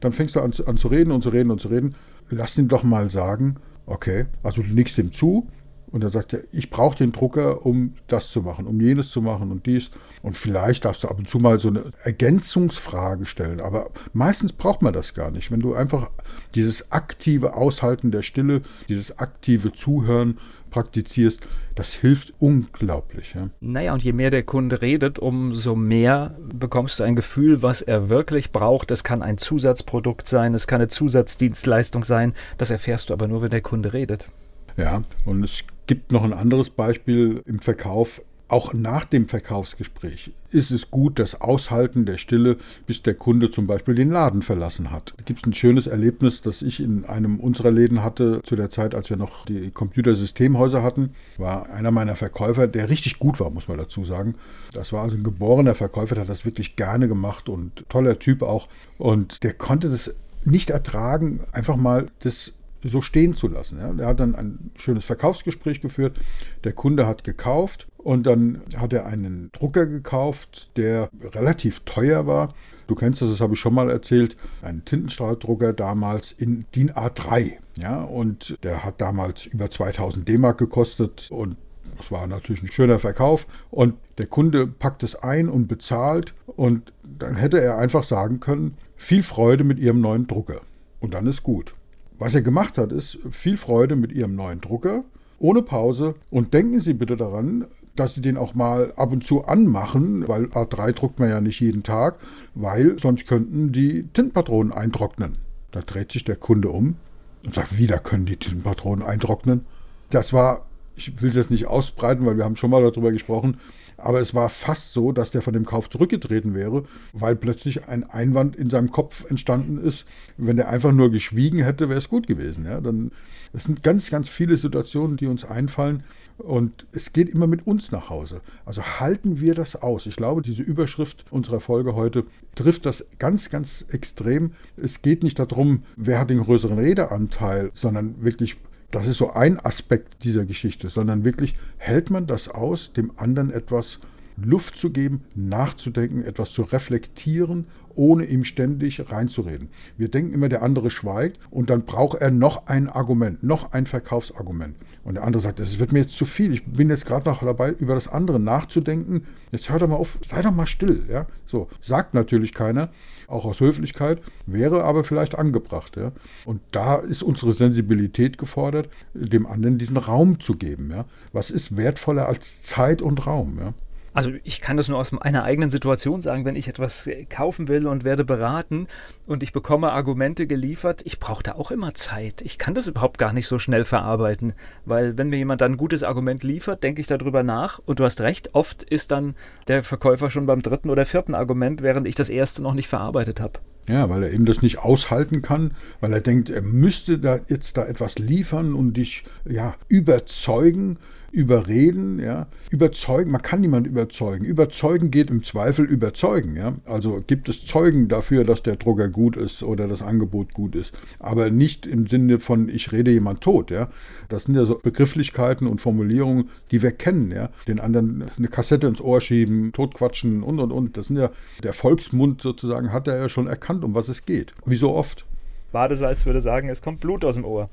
dann 0.00 0.12
fängst 0.12 0.34
du 0.34 0.40
an, 0.40 0.52
an 0.66 0.76
zu 0.76 0.88
reden 0.88 1.12
und 1.12 1.22
zu 1.22 1.28
reden 1.28 1.50
und 1.50 1.60
zu 1.60 1.68
reden. 1.68 1.94
Lass 2.30 2.58
ihn 2.58 2.66
doch 2.66 2.82
mal 2.82 3.10
sagen, 3.10 3.56
okay, 3.84 4.24
also 4.42 4.62
du 4.62 4.68
nickst 4.68 4.98
ihm 4.98 5.12
zu, 5.12 5.46
und 5.92 6.02
dann 6.02 6.10
sagt 6.10 6.32
er, 6.32 6.40
ich 6.52 6.70
brauche 6.70 6.96
den 6.96 7.12
Drucker, 7.12 7.64
um 7.64 7.94
das 8.08 8.30
zu 8.30 8.42
machen, 8.42 8.66
um 8.66 8.80
jenes 8.80 9.10
zu 9.10 9.22
machen 9.22 9.50
und 9.50 9.66
dies. 9.66 9.90
Und 10.22 10.36
vielleicht 10.36 10.84
darfst 10.84 11.04
du 11.04 11.08
ab 11.08 11.18
und 11.18 11.28
zu 11.28 11.38
mal 11.38 11.58
so 11.60 11.68
eine 11.68 11.84
Ergänzungsfrage 12.02 13.26
stellen. 13.26 13.60
Aber 13.60 13.90
meistens 14.12 14.52
braucht 14.52 14.82
man 14.82 14.92
das 14.92 15.14
gar 15.14 15.30
nicht. 15.30 15.50
Wenn 15.52 15.60
du 15.60 15.74
einfach 15.74 16.10
dieses 16.54 16.90
aktive 16.90 17.54
Aushalten 17.54 18.10
der 18.10 18.22
Stille, 18.22 18.62
dieses 18.88 19.18
aktive 19.18 19.72
Zuhören 19.72 20.38
praktizierst, 20.70 21.46
das 21.76 21.94
hilft 21.94 22.34
unglaublich. 22.38 23.34
Ja. 23.34 23.48
Naja, 23.60 23.92
und 23.94 24.02
je 24.02 24.12
mehr 24.12 24.30
der 24.30 24.42
Kunde 24.42 24.82
redet, 24.82 25.18
umso 25.18 25.76
mehr 25.76 26.36
bekommst 26.52 26.98
du 26.98 27.04
ein 27.04 27.16
Gefühl, 27.16 27.62
was 27.62 27.80
er 27.80 28.08
wirklich 28.08 28.50
braucht. 28.50 28.90
Es 28.90 29.04
kann 29.04 29.22
ein 29.22 29.38
Zusatzprodukt 29.38 30.28
sein, 30.28 30.54
es 30.54 30.66
kann 30.66 30.80
eine 30.80 30.88
Zusatzdienstleistung 30.88 32.02
sein. 32.02 32.34
Das 32.58 32.70
erfährst 32.70 33.08
du 33.08 33.12
aber 33.12 33.28
nur, 33.28 33.42
wenn 33.42 33.50
der 33.50 33.60
Kunde 33.60 33.92
redet. 33.92 34.28
Ja, 34.76 35.04
und 35.24 35.42
es 35.42 35.64
gibt 35.86 36.12
noch 36.12 36.24
ein 36.24 36.32
anderes 36.32 36.70
Beispiel 36.70 37.42
im 37.46 37.60
Verkauf. 37.60 38.22
Auch 38.48 38.72
nach 38.72 39.04
dem 39.04 39.28
Verkaufsgespräch 39.28 40.30
ist 40.50 40.70
es 40.70 40.92
gut, 40.92 41.18
das 41.18 41.40
Aushalten 41.40 42.06
der 42.06 42.16
Stille, 42.16 42.58
bis 42.86 43.02
der 43.02 43.14
Kunde 43.14 43.50
zum 43.50 43.66
Beispiel 43.66 43.96
den 43.96 44.10
Laden 44.10 44.40
verlassen 44.40 44.92
hat. 44.92 45.14
Da 45.16 45.24
gibt 45.24 45.40
es 45.40 45.46
ein 45.46 45.52
schönes 45.52 45.88
Erlebnis, 45.88 46.42
das 46.42 46.62
ich 46.62 46.78
in 46.78 47.04
einem 47.06 47.40
unserer 47.40 47.72
Läden 47.72 48.04
hatte, 48.04 48.40
zu 48.44 48.54
der 48.54 48.70
Zeit, 48.70 48.94
als 48.94 49.10
wir 49.10 49.16
noch 49.16 49.46
die 49.46 49.72
Computersystemhäuser 49.72 50.84
hatten, 50.84 51.10
war 51.38 51.70
einer 51.70 51.90
meiner 51.90 52.14
Verkäufer, 52.14 52.68
der 52.68 52.88
richtig 52.88 53.18
gut 53.18 53.40
war, 53.40 53.50
muss 53.50 53.66
man 53.66 53.78
dazu 53.78 54.04
sagen. 54.04 54.36
Das 54.72 54.92
war 54.92 55.02
also 55.02 55.16
ein 55.16 55.24
geborener 55.24 55.74
Verkäufer, 55.74 56.14
der 56.14 56.22
hat 56.22 56.30
das 56.30 56.44
wirklich 56.44 56.76
gerne 56.76 57.08
gemacht 57.08 57.48
und 57.48 57.84
toller 57.88 58.20
Typ 58.20 58.42
auch. 58.42 58.68
Und 58.96 59.42
der 59.42 59.54
konnte 59.54 59.90
das 59.90 60.14
nicht 60.44 60.70
ertragen, 60.70 61.40
einfach 61.50 61.76
mal 61.76 62.06
das 62.20 62.54
so 62.88 63.00
stehen 63.00 63.34
zu 63.34 63.48
lassen. 63.48 63.78
Ja. 63.78 63.92
Er 63.98 64.06
hat 64.06 64.20
dann 64.20 64.34
ein 64.34 64.70
schönes 64.76 65.04
Verkaufsgespräch 65.04 65.80
geführt. 65.80 66.18
Der 66.64 66.72
Kunde 66.72 67.06
hat 67.06 67.24
gekauft 67.24 67.88
und 67.98 68.24
dann 68.24 68.62
hat 68.76 68.92
er 68.92 69.06
einen 69.06 69.50
Drucker 69.52 69.86
gekauft, 69.86 70.70
der 70.76 71.08
relativ 71.32 71.80
teuer 71.80 72.26
war. 72.26 72.54
Du 72.86 72.94
kennst 72.94 73.20
das, 73.22 73.30
das 73.30 73.40
habe 73.40 73.54
ich 73.54 73.60
schon 73.60 73.74
mal 73.74 73.90
erzählt. 73.90 74.36
Ein 74.62 74.84
Tintenstrahldrucker 74.84 75.72
damals 75.72 76.32
in 76.32 76.66
DIN 76.74 76.92
A3. 76.92 77.54
Ja, 77.78 78.02
und 78.02 78.56
der 78.62 78.84
hat 78.84 79.00
damals 79.00 79.46
über 79.46 79.70
2000 79.70 80.26
D-Mark 80.28 80.58
gekostet 80.58 81.28
und 81.30 81.56
das 81.96 82.10
war 82.10 82.26
natürlich 82.26 82.62
ein 82.62 82.70
schöner 82.70 82.98
Verkauf. 82.98 83.46
Und 83.70 83.94
der 84.18 84.26
Kunde 84.26 84.66
packt 84.66 85.02
es 85.02 85.16
ein 85.16 85.48
und 85.48 85.66
bezahlt. 85.66 86.34
Und 86.46 86.92
dann 87.02 87.36
hätte 87.36 87.60
er 87.60 87.78
einfach 87.78 88.04
sagen 88.04 88.40
können, 88.40 88.76
viel 88.96 89.22
Freude 89.22 89.64
mit 89.64 89.78
Ihrem 89.78 90.00
neuen 90.00 90.26
Drucker. 90.26 90.60
Und 91.00 91.14
dann 91.14 91.26
ist 91.26 91.42
gut. 91.42 91.74
Was 92.18 92.34
er 92.34 92.42
gemacht 92.42 92.78
hat, 92.78 92.92
ist 92.92 93.18
viel 93.30 93.56
Freude 93.56 93.96
mit 93.96 94.12
Ihrem 94.12 94.34
neuen 94.34 94.60
Drucker, 94.60 95.04
ohne 95.38 95.62
Pause. 95.62 96.14
Und 96.30 96.54
denken 96.54 96.80
Sie 96.80 96.94
bitte 96.94 97.16
daran, 97.16 97.66
dass 97.96 98.14
sie 98.14 98.20
den 98.20 98.36
auch 98.36 98.54
mal 98.54 98.92
ab 98.96 99.12
und 99.12 99.24
zu 99.24 99.44
anmachen, 99.46 100.28
weil 100.28 100.44
A3 100.46 100.92
druckt 100.92 101.18
man 101.18 101.30
ja 101.30 101.40
nicht 101.40 101.60
jeden 101.60 101.82
Tag, 101.82 102.18
weil 102.54 102.98
sonst 102.98 103.26
könnten 103.26 103.72
die 103.72 104.04
Tintenpatronen 104.12 104.72
eintrocknen. 104.72 105.38
Da 105.72 105.80
dreht 105.80 106.12
sich 106.12 106.24
der 106.24 106.36
Kunde 106.36 106.68
um 106.68 106.96
und 107.44 107.54
sagt, 107.54 107.78
wieder 107.78 107.98
können 107.98 108.26
die 108.26 108.36
Tintenpatronen 108.36 109.04
eintrocknen. 109.04 109.64
Das 110.10 110.32
war, 110.32 110.66
ich 110.94 111.20
will 111.20 111.30
es 111.30 111.36
jetzt 111.36 111.50
nicht 111.50 111.66
ausbreiten, 111.66 112.26
weil 112.26 112.36
wir 112.36 112.44
haben 112.44 112.56
schon 112.56 112.70
mal 112.70 112.82
darüber 112.82 113.12
gesprochen, 113.12 113.58
aber 113.96 114.20
es 114.20 114.34
war 114.34 114.48
fast 114.48 114.92
so, 114.92 115.12
dass 115.12 115.30
der 115.30 115.42
von 115.42 115.52
dem 115.52 115.64
Kauf 115.64 115.88
zurückgetreten 115.88 116.54
wäre, 116.54 116.84
weil 117.12 117.36
plötzlich 117.36 117.88
ein 117.88 118.04
Einwand 118.04 118.56
in 118.56 118.70
seinem 118.70 118.90
Kopf 118.90 119.28
entstanden 119.30 119.78
ist. 119.78 120.06
Wenn 120.36 120.56
der 120.56 120.68
einfach 120.68 120.92
nur 120.92 121.10
geschwiegen 121.10 121.60
hätte, 121.60 121.88
wäre 121.88 121.98
es 121.98 122.08
gut 122.08 122.26
gewesen. 122.26 122.64
Ja, 122.64 122.80
dann, 122.80 123.10
es 123.52 123.64
sind 123.64 123.82
ganz, 123.82 124.10
ganz 124.10 124.28
viele 124.28 124.56
Situationen, 124.56 125.16
die 125.16 125.26
uns 125.26 125.44
einfallen. 125.44 126.04
Und 126.38 126.86
es 126.92 127.14
geht 127.14 127.30
immer 127.30 127.46
mit 127.46 127.66
uns 127.66 127.92
nach 127.92 128.10
Hause. 128.10 128.42
Also 128.66 128.82
halten 128.82 129.40
wir 129.40 129.54
das 129.54 129.76
aus. 129.76 130.04
Ich 130.04 130.16
glaube, 130.16 130.42
diese 130.42 130.62
Überschrift 130.62 131.24
unserer 131.30 131.60
Folge 131.60 131.94
heute 131.94 132.24
trifft 132.54 132.84
das 132.84 133.06
ganz, 133.18 133.48
ganz 133.48 133.86
extrem. 133.90 134.52
Es 134.76 135.00
geht 135.00 135.22
nicht 135.22 135.38
darum, 135.38 135.84
wer 135.96 136.20
hat 136.20 136.28
den 136.28 136.40
größeren 136.42 136.78
Redeanteil, 136.78 137.70
sondern 137.72 138.22
wirklich, 138.22 138.58
das 138.90 139.06
ist 139.08 139.18
so 139.18 139.32
ein 139.32 139.58
Aspekt 139.58 140.24
dieser 140.24 140.44
Geschichte, 140.44 140.88
sondern 140.88 141.24
wirklich 141.24 141.54
hält 141.78 142.10
man 142.10 142.26
das 142.26 142.48
aus, 142.48 142.92
dem 142.92 143.12
anderen 143.16 143.50
etwas 143.50 144.00
Luft 144.36 144.76
zu 144.76 144.90
geben, 144.90 145.24
nachzudenken, 145.34 146.24
etwas 146.24 146.50
zu 146.50 146.62
reflektieren, 146.62 147.66
ohne 147.96 148.24
ihm 148.24 148.44
ständig 148.44 149.10
reinzureden. 149.10 149.68
Wir 149.96 150.08
denken 150.08 150.32
immer, 150.32 150.48
der 150.48 150.62
andere 150.62 150.90
schweigt 150.90 151.40
und 151.50 151.70
dann 151.70 151.84
braucht 151.84 152.20
er 152.20 152.30
noch 152.30 152.66
ein 152.66 152.88
Argument, 152.88 153.42
noch 153.42 153.72
ein 153.72 153.86
Verkaufsargument. 153.86 154.76
Und 155.04 155.14
der 155.14 155.24
andere 155.24 155.40
sagt, 155.40 155.60
es 155.60 155.78
wird 155.78 155.92
mir 155.92 156.00
jetzt 156.00 156.16
zu 156.16 156.24
viel. 156.24 156.52
Ich 156.52 156.64
bin 156.64 156.90
jetzt 156.90 157.06
gerade 157.06 157.28
noch 157.28 157.40
dabei, 157.40 157.70
über 157.70 157.94
das 157.94 158.08
andere 158.08 158.40
nachzudenken. 158.40 159.22
Jetzt 159.52 159.70
hör 159.70 159.78
doch 159.78 159.86
mal 159.86 159.94
auf, 159.94 160.18
sei 160.28 160.42
doch 160.42 160.50
mal 160.50 160.66
still. 160.66 161.04
Ja? 161.08 161.26
So, 161.46 161.68
sagt 161.80 162.14
natürlich 162.14 162.52
keiner, 162.52 162.88
auch 163.28 163.44
aus 163.44 163.60
Höflichkeit, 163.60 164.20
wäre 164.46 164.82
aber 164.82 165.04
vielleicht 165.04 165.38
angebracht. 165.38 165.96
Ja? 165.96 166.10
Und 166.44 166.60
da 166.72 166.96
ist 166.96 167.22
unsere 167.22 167.52
Sensibilität 167.52 168.36
gefordert, 168.36 168.88
dem 169.14 169.46
anderen 169.46 169.78
diesen 169.78 169.96
Raum 169.96 170.40
zu 170.40 170.56
geben. 170.56 170.90
Ja? 170.90 171.04
Was 171.32 171.52
ist 171.52 171.76
wertvoller 171.76 172.26
als 172.26 172.62
Zeit 172.62 173.00
und 173.00 173.28
Raum? 173.28 173.58
Ja? 173.60 173.74
Also 174.16 174.30
ich 174.44 174.62
kann 174.62 174.78
das 174.78 174.88
nur 174.88 174.96
aus 174.96 175.12
meiner 175.12 175.44
eigenen 175.44 175.68
Situation 175.68 176.22
sagen, 176.22 176.46
wenn 176.46 176.56
ich 176.56 176.68
etwas 176.68 177.06
kaufen 177.28 177.68
will 177.68 177.86
und 177.86 178.02
werde 178.02 178.24
beraten 178.24 178.86
und 179.26 179.42
ich 179.42 179.52
bekomme 179.52 179.92
Argumente 179.92 180.46
geliefert, 180.46 181.02
ich 181.04 181.20
brauche 181.20 181.42
da 181.42 181.52
auch 181.52 181.70
immer 181.70 181.92
Zeit. 181.94 182.40
Ich 182.40 182.56
kann 182.56 182.72
das 182.72 182.86
überhaupt 182.86 183.18
gar 183.18 183.34
nicht 183.34 183.46
so 183.46 183.58
schnell 183.58 183.84
verarbeiten, 183.84 184.54
weil 184.86 185.18
wenn 185.18 185.28
mir 185.28 185.36
jemand 185.36 185.60
dann 185.60 185.72
ein 185.72 185.76
gutes 185.76 186.02
Argument 186.02 186.42
liefert, 186.42 186.82
denke 186.82 187.02
ich 187.02 187.06
darüber 187.06 187.42
nach 187.42 187.78
und 187.84 188.00
du 188.00 188.04
hast 188.04 188.22
recht, 188.22 188.54
oft 188.54 188.84
ist 188.84 189.10
dann 189.10 189.34
der 189.68 189.82
Verkäufer 189.82 190.30
schon 190.30 190.46
beim 190.46 190.62
dritten 190.62 190.88
oder 190.88 191.04
vierten 191.04 191.34
Argument, 191.34 191.82
während 191.82 192.06
ich 192.06 192.14
das 192.14 192.30
erste 192.30 192.62
noch 192.62 192.72
nicht 192.72 192.88
verarbeitet 192.88 193.38
habe. 193.38 193.60
Ja, 193.86 194.08
weil 194.08 194.22
er 194.22 194.32
eben 194.32 194.46
das 194.46 194.62
nicht 194.62 194.78
aushalten 194.78 195.42
kann, 195.42 195.72
weil 196.00 196.14
er 196.14 196.22
denkt, 196.22 196.48
er 196.48 196.62
müsste 196.62 197.18
da 197.18 197.38
jetzt 197.48 197.76
da 197.76 197.84
etwas 197.84 198.18
liefern 198.18 198.72
und 198.72 198.96
dich 198.96 199.24
ja 199.44 199.74
überzeugen 199.88 200.98
überreden, 201.36 202.18
ja, 202.18 202.46
überzeugen, 202.70 203.30
man 203.30 203.42
kann 203.42 203.60
niemanden 203.60 203.90
überzeugen. 203.90 204.46
Überzeugen 204.46 205.10
geht 205.10 205.30
im 205.30 205.44
Zweifel 205.44 205.84
überzeugen, 205.84 206.56
ja. 206.56 206.72
Also 206.86 207.22
gibt 207.26 207.50
es 207.50 207.66
Zeugen 207.66 208.08
dafür, 208.08 208.44
dass 208.44 208.62
der 208.62 208.76
Drucker 208.76 209.10
gut 209.10 209.36
ist 209.36 209.62
oder 209.62 209.86
das 209.86 210.00
Angebot 210.00 210.54
gut 210.54 210.74
ist, 210.74 210.98
aber 211.18 211.50
nicht 211.50 211.86
im 211.86 212.06
Sinne 212.06 212.40
von 212.40 212.70
ich 212.70 212.90
rede 212.90 213.10
jemand 213.10 213.42
tot, 213.42 213.70
ja. 213.70 213.90
Das 214.30 214.44
sind 214.44 214.54
ja 214.54 214.64
so 214.64 214.76
Begrifflichkeiten 214.82 215.66
und 215.66 215.82
Formulierungen, 215.82 216.48
die 216.70 216.80
wir 216.80 216.92
kennen, 216.92 217.30
ja. 217.30 217.50
Den 217.68 217.80
anderen 217.80 218.24
eine 218.38 218.48
Kassette 218.48 218.86
ins 218.86 219.02
Ohr 219.02 219.20
schieben, 219.20 219.72
totquatschen 219.72 220.42
und 220.42 220.58
und 220.58 220.72
und. 220.72 220.96
Das 220.96 221.08
sind 221.08 221.16
ja 221.18 221.30
der 221.62 221.74
Volksmund 221.74 222.40
sozusagen 222.40 222.94
hat 222.94 223.08
er 223.08 223.18
ja 223.18 223.28
schon 223.28 223.46
erkannt, 223.46 223.84
um 223.84 223.92
was 223.92 224.08
es 224.08 224.24
geht. 224.24 224.54
Wie 224.64 224.76
so 224.76 224.94
oft. 224.94 225.26
Badesalz 225.72 226.26
würde 226.26 226.40
sagen, 226.40 226.68
es 226.68 226.82
kommt 226.82 227.00
Blut 227.00 227.24
aus 227.24 227.34
dem 227.34 227.44
Ohr. 227.44 227.68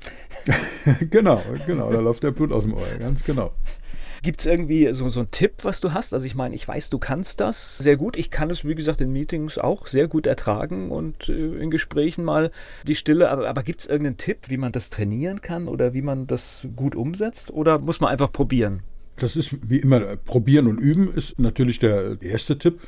genau, 1.10 1.42
genau, 1.66 1.90
da 1.90 2.00
läuft 2.00 2.22
der 2.22 2.32
Blut 2.32 2.52
aus 2.52 2.64
dem 2.64 2.74
Ohr, 2.74 2.86
ganz 2.98 3.24
genau. 3.24 3.52
Gibt 4.24 4.40
es 4.40 4.46
irgendwie 4.46 4.88
so, 4.94 5.10
so 5.10 5.20
einen 5.20 5.30
Tipp, 5.30 5.52
was 5.64 5.82
du 5.82 5.92
hast? 5.92 6.14
Also 6.14 6.24
ich 6.24 6.34
meine, 6.34 6.54
ich 6.54 6.66
weiß, 6.66 6.88
du 6.88 6.98
kannst 6.98 7.40
das 7.40 7.76
sehr 7.76 7.98
gut. 7.98 8.16
Ich 8.16 8.30
kann 8.30 8.48
es, 8.48 8.64
wie 8.64 8.74
gesagt, 8.74 9.02
in 9.02 9.12
Meetings 9.12 9.58
auch 9.58 9.86
sehr 9.86 10.08
gut 10.08 10.26
ertragen 10.26 10.90
und 10.90 11.28
äh, 11.28 11.58
in 11.58 11.70
Gesprächen 11.70 12.24
mal 12.24 12.50
die 12.86 12.94
Stille. 12.94 13.28
Aber, 13.28 13.46
aber 13.46 13.62
gibt 13.62 13.80
es 13.80 13.86
irgendeinen 13.86 14.16
Tipp, 14.16 14.48
wie 14.48 14.56
man 14.56 14.72
das 14.72 14.88
trainieren 14.88 15.42
kann 15.42 15.68
oder 15.68 15.92
wie 15.92 16.00
man 16.00 16.26
das 16.26 16.66
gut 16.74 16.96
umsetzt? 16.96 17.50
Oder 17.50 17.78
muss 17.78 18.00
man 18.00 18.10
einfach 18.10 18.32
probieren? 18.32 18.82
Das 19.16 19.36
ist 19.36 19.56
wie 19.68 19.78
immer, 19.78 20.16
probieren 20.16 20.66
und 20.66 20.78
üben 20.78 21.12
ist 21.12 21.38
natürlich 21.38 21.78
der 21.78 22.20
erste 22.20 22.58
Tipp. 22.58 22.80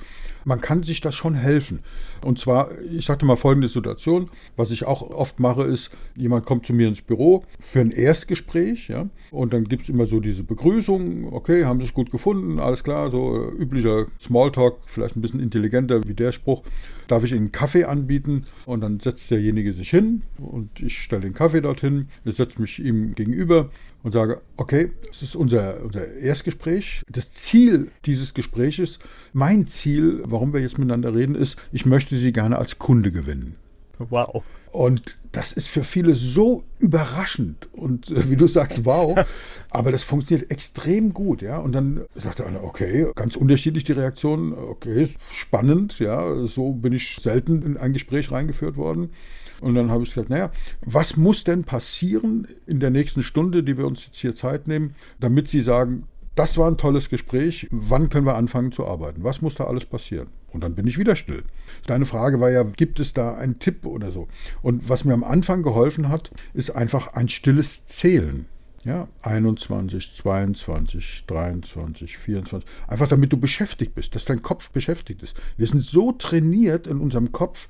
Man 0.45 0.61
kann 0.61 0.85
sich 0.85 1.01
das 1.01 1.15
schon 1.15 1.35
helfen. 1.35 1.81
Und 2.25 2.39
zwar, 2.39 2.71
ich 2.91 3.05
sagte 3.05 3.27
mal 3.27 3.37
folgende 3.37 3.69
Situation, 3.69 4.31
was 4.57 4.71
ich 4.71 4.85
auch 4.85 5.03
oft 5.11 5.41
mache, 5.41 5.65
ist, 5.65 5.91
jemand 6.15 6.47
kommt 6.47 6.67
zu 6.67 6.73
mir 6.73 6.87
ins 6.87 7.03
Büro 7.03 7.45
für 7.59 7.81
ein 7.81 7.91
Erstgespräch, 7.91 8.89
ja, 8.89 9.09
und 9.33 9.53
dann 9.53 9.65
gibt 9.65 9.83
es 9.83 9.89
immer 9.89 10.07
so 10.07 10.21
diese 10.21 10.45
Begrüßung, 10.45 11.33
okay, 11.33 11.65
haben 11.65 11.81
Sie 11.81 11.87
es 11.87 11.95
gut 11.95 12.13
gefunden, 12.13 12.61
alles 12.61 12.85
klar, 12.85 13.11
so 13.11 13.37
äh, 13.37 13.61
üblicher 13.61 14.07
Smalltalk, 14.21 14.77
vielleicht 14.87 15.17
ein 15.17 15.21
bisschen 15.21 15.41
intelligenter 15.41 16.05
wie 16.05 16.15
der 16.15 16.31
Spruch, 16.31 16.63
darf 17.09 17.25
ich 17.25 17.33
Ihnen 17.33 17.41
einen 17.41 17.53
Kaffee 17.53 17.85
anbieten? 17.85 18.47
Und 18.67 18.81
dann 18.81 19.01
setzt 19.01 19.31
derjenige 19.31 19.73
sich 19.73 19.91
hin 19.91 20.23
und 20.39 20.81
ich 20.81 20.99
stelle 20.99 21.23
den 21.23 21.35
Kaffee 21.35 21.61
dorthin, 21.61 22.09
ich 22.25 22.37
setze 22.37 22.61
mich 22.61 22.79
ihm 22.79 23.15
gegenüber 23.15 23.71
und 24.03 24.13
sage, 24.13 24.41
okay, 24.57 24.93
das 25.09 25.23
ist 25.23 25.37
unser, 25.37 25.83
unser 25.83 26.15
Erstgespräch. 26.15 27.03
Das 27.09 27.33
Ziel 27.33 27.91
dieses 28.05 28.35
Gespräches, 28.35 28.99
mein 29.33 29.67
Ziel, 29.67 30.23
warum 30.25 30.53
wir 30.53 30.61
jetzt 30.61 30.79
miteinander 30.79 31.15
reden, 31.15 31.35
ist, 31.35 31.59
ich 31.73 31.87
möchte 31.87 32.17
Sie 32.17 32.33
gerne 32.33 32.59
als 32.59 32.79
Kunde 32.79 33.11
gewinnen. 33.11 33.57
Wow. 33.99 34.45
Und 34.77 35.17
das 35.33 35.55
ist 35.55 35.69
für 35.69 35.83
viele 35.83 36.15
so 36.15 36.63
überraschend 36.81 37.67
und 37.73 38.11
äh, 38.11 38.31
wie 38.31 38.37
du 38.37 38.47
sagst, 38.47 38.85
wow. 38.85 39.19
Aber 39.71 39.91
das 39.91 40.03
funktioniert 40.03 40.51
extrem 40.51 41.15
gut, 41.15 41.41
ja. 41.41 41.57
Und 41.57 41.73
dann 41.73 42.05
sagt 42.15 42.43
einer, 42.43 42.63
okay, 42.63 43.07
ganz 43.15 43.37
unterschiedlich 43.37 43.85
die 43.85 43.93
Reaktionen, 43.93 44.53
okay, 44.53 45.09
spannend, 45.33 45.99
ja. 45.99 46.47
So 46.47 46.73
bin 46.73 46.93
ich 46.93 47.17
selten 47.23 47.63
in 47.63 47.79
ein 47.79 47.95
Gespräch 47.95 48.31
reingeführt 48.31 48.77
worden. 48.77 49.09
Und 49.63 49.77
dann 49.77 49.91
habe 49.91 50.03
ich 50.03 50.11
gesagt, 50.11 50.29
naja, 50.29 50.53
was 50.83 51.17
muss 51.17 51.43
denn 51.43 51.65
passieren 51.65 52.47
in 52.67 52.79
der 52.79 52.91
nächsten 52.91 53.23
Stunde, 53.23 53.63
die 53.63 53.79
wir 53.79 53.87
uns 53.87 54.05
jetzt 54.05 54.19
hier 54.19 54.35
Zeit 54.35 54.69
nehmen, 54.69 54.95
damit 55.21 55.49
Sie 55.49 55.63
sagen, 55.63 56.05
das 56.37 56.59
war 56.59 56.71
ein 56.71 56.77
tolles 56.77 57.09
Gespräch, 57.09 57.67
wann 57.71 58.09
können 58.11 58.27
wir 58.27 58.37
anfangen 58.37 58.71
zu 58.71 58.87
arbeiten? 58.87 59.25
Was 59.25 59.43
muss 59.43 59.57
da 59.57 59.65
alles 59.65 59.87
passieren? 59.87 60.29
Und 60.53 60.63
dann 60.63 60.75
bin 60.75 60.87
ich 60.87 60.99
wieder 60.99 61.17
still. 61.17 61.43
Deine 61.87 62.07
Frage 62.07 62.41
war 62.41 62.51
ja, 62.51 62.63
gibt 62.63 63.01
es 63.01 63.13
da 63.13 63.35
einen 63.35 63.59
Tipp 63.59 63.85
oder 63.85 64.13
so? 64.13 64.29
Und 64.63 64.89
was 64.89 65.05
mir 65.05 65.15
am 65.15 65.25
Anfang 65.25 65.63
geholfen 65.63 66.09
hat, 66.09 66.31
ist 66.55 66.71
einfach 66.71 67.15
ein 67.15 67.29
stilles 67.29 67.87
Zählen. 67.87 68.47
Ja, 68.85 69.09
21, 69.23 70.15
22, 70.15 71.25
23, 71.27 72.19
24. 72.19 72.69
Einfach 72.87 73.09
damit 73.09 73.33
du 73.33 73.37
beschäftigt 73.37 73.97
bist, 73.97 74.15
dass 74.15 74.25
dein 74.25 74.43
Kopf 74.43 74.71
beschäftigt 74.71 75.23
ist. 75.23 75.41
Wir 75.57 75.67
sind 75.67 75.85
so 75.85 76.13
trainiert 76.13 76.87
in 76.87 77.01
unserem 77.01 77.33
Kopf 77.33 77.67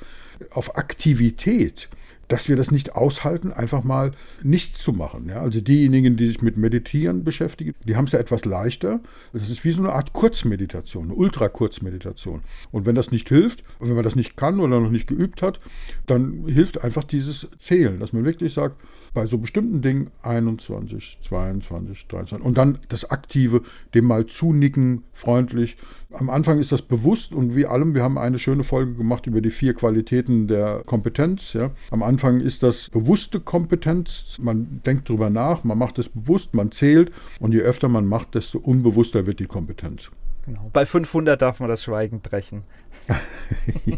auf 0.50 0.76
Aktivität, 0.76 1.88
dass 2.28 2.48
wir 2.48 2.56
das 2.56 2.70
nicht 2.70 2.94
aushalten, 2.94 3.52
einfach 3.52 3.84
mal 3.84 4.12
nichts 4.42 4.78
zu 4.78 4.92
machen. 4.92 5.28
Ja, 5.28 5.40
also 5.40 5.60
diejenigen, 5.60 6.16
die 6.16 6.26
sich 6.26 6.42
mit 6.42 6.56
Meditieren 6.56 7.24
beschäftigen, 7.24 7.74
die 7.84 7.96
haben 7.96 8.06
es 8.06 8.12
ja 8.12 8.18
etwas 8.18 8.44
leichter. 8.44 9.00
Das 9.32 9.50
ist 9.50 9.64
wie 9.64 9.70
so 9.70 9.82
eine 9.82 9.92
Art 9.92 10.12
Kurzmeditation, 10.12 11.04
eine 11.04 11.14
Ultrakurzmeditation. 11.14 12.42
Und 12.72 12.86
wenn 12.86 12.94
das 12.94 13.10
nicht 13.10 13.28
hilft, 13.28 13.62
wenn 13.78 13.94
man 13.94 14.04
das 14.04 14.16
nicht 14.16 14.36
kann 14.36 14.60
oder 14.60 14.80
noch 14.80 14.90
nicht 14.90 15.06
geübt 15.06 15.42
hat, 15.42 15.60
dann 16.06 16.46
hilft 16.46 16.82
einfach 16.82 17.04
dieses 17.04 17.48
Zählen, 17.58 18.00
dass 18.00 18.12
man 18.12 18.24
wirklich 18.24 18.52
sagt, 18.52 18.82
bei 19.14 19.26
so 19.26 19.38
bestimmten 19.38 19.82
Dingen 19.82 20.10
21, 20.22 21.18
22, 21.22 22.06
23 22.06 22.46
und 22.46 22.56
dann 22.56 22.78
das 22.88 23.10
Aktive, 23.10 23.62
dem 23.94 24.06
mal 24.06 24.26
zunicken, 24.26 25.04
freundlich. 25.12 25.76
Am 26.12 26.30
Anfang 26.30 26.58
ist 26.58 26.72
das 26.72 26.82
bewusst 26.82 27.32
und 27.32 27.54
wie 27.54 27.66
allem, 27.66 27.94
wir 27.94 28.02
haben 28.02 28.18
eine 28.18 28.38
schöne 28.38 28.64
Folge 28.64 28.94
gemacht 28.94 29.26
über 29.26 29.40
die 29.40 29.50
vier 29.50 29.74
Qualitäten 29.74 30.46
der 30.46 30.82
Kompetenz. 30.86 31.52
Ja. 31.52 31.72
Am 31.90 32.02
Anfang 32.02 32.40
ist 32.40 32.62
das 32.62 32.90
bewusste 32.90 33.40
Kompetenz, 33.40 34.38
man 34.40 34.80
denkt 34.86 35.08
drüber 35.08 35.30
nach, 35.30 35.64
man 35.64 35.78
macht 35.78 35.98
es 35.98 36.08
bewusst, 36.08 36.54
man 36.54 36.70
zählt 36.70 37.10
und 37.40 37.52
je 37.52 37.60
öfter 37.60 37.88
man 37.88 38.06
macht, 38.06 38.34
desto 38.34 38.58
unbewusster 38.58 39.26
wird 39.26 39.40
die 39.40 39.46
Kompetenz. 39.46 40.10
Genau. 40.46 40.70
Bei 40.72 40.86
500 40.86 41.42
darf 41.42 41.58
man 41.58 41.68
das 41.68 41.82
Schweigen 41.82 42.20
brechen. 42.20 42.62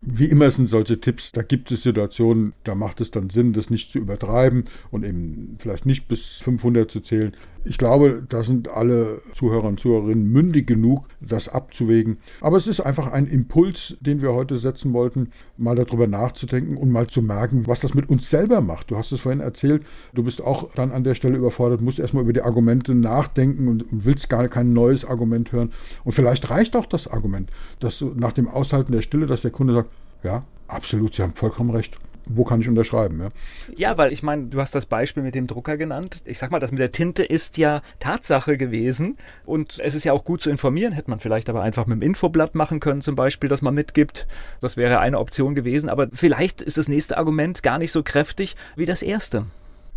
Wie 0.00 0.26
immer 0.26 0.50
sind 0.50 0.68
solche 0.68 1.00
Tipps, 1.00 1.32
da 1.32 1.42
gibt 1.42 1.70
es 1.70 1.82
Situationen, 1.82 2.54
da 2.64 2.74
macht 2.74 3.00
es 3.00 3.10
dann 3.10 3.30
Sinn, 3.30 3.52
das 3.52 3.70
nicht 3.70 3.90
zu 3.90 3.98
übertreiben 3.98 4.64
und 4.90 5.04
eben 5.04 5.56
vielleicht 5.58 5.86
nicht 5.86 6.08
bis 6.08 6.38
500 6.38 6.90
zu 6.90 7.00
zählen. 7.00 7.32
Ich 7.64 7.78
glaube, 7.78 8.24
da 8.28 8.42
sind 8.42 8.68
alle 8.68 9.22
Zuhörer 9.36 9.68
und 9.68 9.78
Zuhörerinnen 9.78 10.26
mündig 10.26 10.66
genug, 10.66 11.06
das 11.20 11.48
abzuwägen. 11.48 12.18
Aber 12.40 12.56
es 12.56 12.66
ist 12.66 12.80
einfach 12.80 13.12
ein 13.12 13.28
Impuls, 13.28 13.96
den 14.00 14.20
wir 14.20 14.32
heute 14.32 14.58
setzen 14.58 14.92
wollten, 14.92 15.30
mal 15.56 15.76
darüber 15.76 16.08
nachzudenken 16.08 16.76
und 16.76 16.90
mal 16.90 17.06
zu 17.06 17.22
merken, 17.22 17.68
was 17.68 17.78
das 17.78 17.94
mit 17.94 18.08
uns 18.08 18.28
selber 18.28 18.60
macht. 18.60 18.90
Du 18.90 18.96
hast 18.96 19.12
es 19.12 19.20
vorhin 19.20 19.40
erzählt, 19.40 19.84
du 20.12 20.24
bist 20.24 20.40
auch 20.40 20.72
dann 20.74 20.90
an 20.90 21.04
der 21.04 21.14
Stelle 21.14 21.36
überfordert, 21.36 21.80
musst 21.80 22.00
erstmal 22.00 22.24
über 22.24 22.32
die 22.32 22.42
Argumente 22.42 22.96
nachdenken 22.96 23.68
und 23.68 23.84
willst 23.90 24.28
gar 24.28 24.48
kein 24.48 24.72
neues 24.72 25.04
Argument 25.04 25.52
hören. 25.52 25.71
Und 26.04 26.12
vielleicht 26.12 26.50
reicht 26.50 26.76
auch 26.76 26.86
das 26.86 27.08
Argument, 27.08 27.50
dass 27.80 28.04
nach 28.14 28.32
dem 28.32 28.48
Aushalten 28.48 28.92
der 28.92 29.02
Stille, 29.02 29.26
dass 29.26 29.42
der 29.42 29.50
Kunde 29.50 29.74
sagt, 29.74 29.92
ja, 30.22 30.40
absolut, 30.68 31.14
Sie 31.14 31.22
haben 31.22 31.34
vollkommen 31.34 31.70
recht 31.70 31.96
wo 32.26 32.44
kann 32.44 32.60
ich 32.60 32.68
unterschreiben? 32.68 33.20
Ja, 33.20 33.28
ja 33.76 33.98
weil 33.98 34.12
ich 34.12 34.22
meine, 34.22 34.46
du 34.46 34.60
hast 34.60 34.74
das 34.74 34.86
Beispiel 34.86 35.22
mit 35.22 35.34
dem 35.34 35.46
Drucker 35.46 35.76
genannt. 35.76 36.22
Ich 36.24 36.38
sag 36.38 36.50
mal, 36.50 36.60
das 36.60 36.70
mit 36.70 36.80
der 36.80 36.92
Tinte 36.92 37.24
ist 37.24 37.58
ja 37.58 37.82
Tatsache 37.98 38.56
gewesen 38.56 39.16
und 39.44 39.78
es 39.80 39.94
ist 39.94 40.04
ja 40.04 40.12
auch 40.12 40.24
gut 40.24 40.42
zu 40.42 40.50
informieren. 40.50 40.92
Hätte 40.92 41.10
man 41.10 41.20
vielleicht 41.20 41.48
aber 41.48 41.62
einfach 41.62 41.86
mit 41.86 41.96
dem 41.96 42.02
Infoblatt 42.02 42.54
machen 42.54 42.80
können, 42.80 43.02
zum 43.02 43.16
Beispiel, 43.16 43.48
dass 43.48 43.62
man 43.62 43.74
mitgibt. 43.74 44.26
Das 44.60 44.76
wäre 44.76 45.00
eine 45.00 45.18
Option 45.18 45.54
gewesen. 45.54 45.88
Aber 45.88 46.08
vielleicht 46.12 46.62
ist 46.62 46.78
das 46.78 46.88
nächste 46.88 47.18
Argument 47.18 47.62
gar 47.62 47.78
nicht 47.78 47.92
so 47.92 48.02
kräftig 48.02 48.56
wie 48.76 48.86
das 48.86 49.02
erste. 49.02 49.46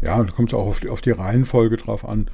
Ja, 0.02 0.22
da 0.22 0.32
kommt 0.32 0.50
es 0.50 0.54
auch 0.54 0.68
auf 0.68 0.80
die, 0.80 0.90
auf 0.90 1.02
die 1.02 1.12
Reihenfolge 1.12 1.78
drauf 1.78 2.08
an. 2.08 2.28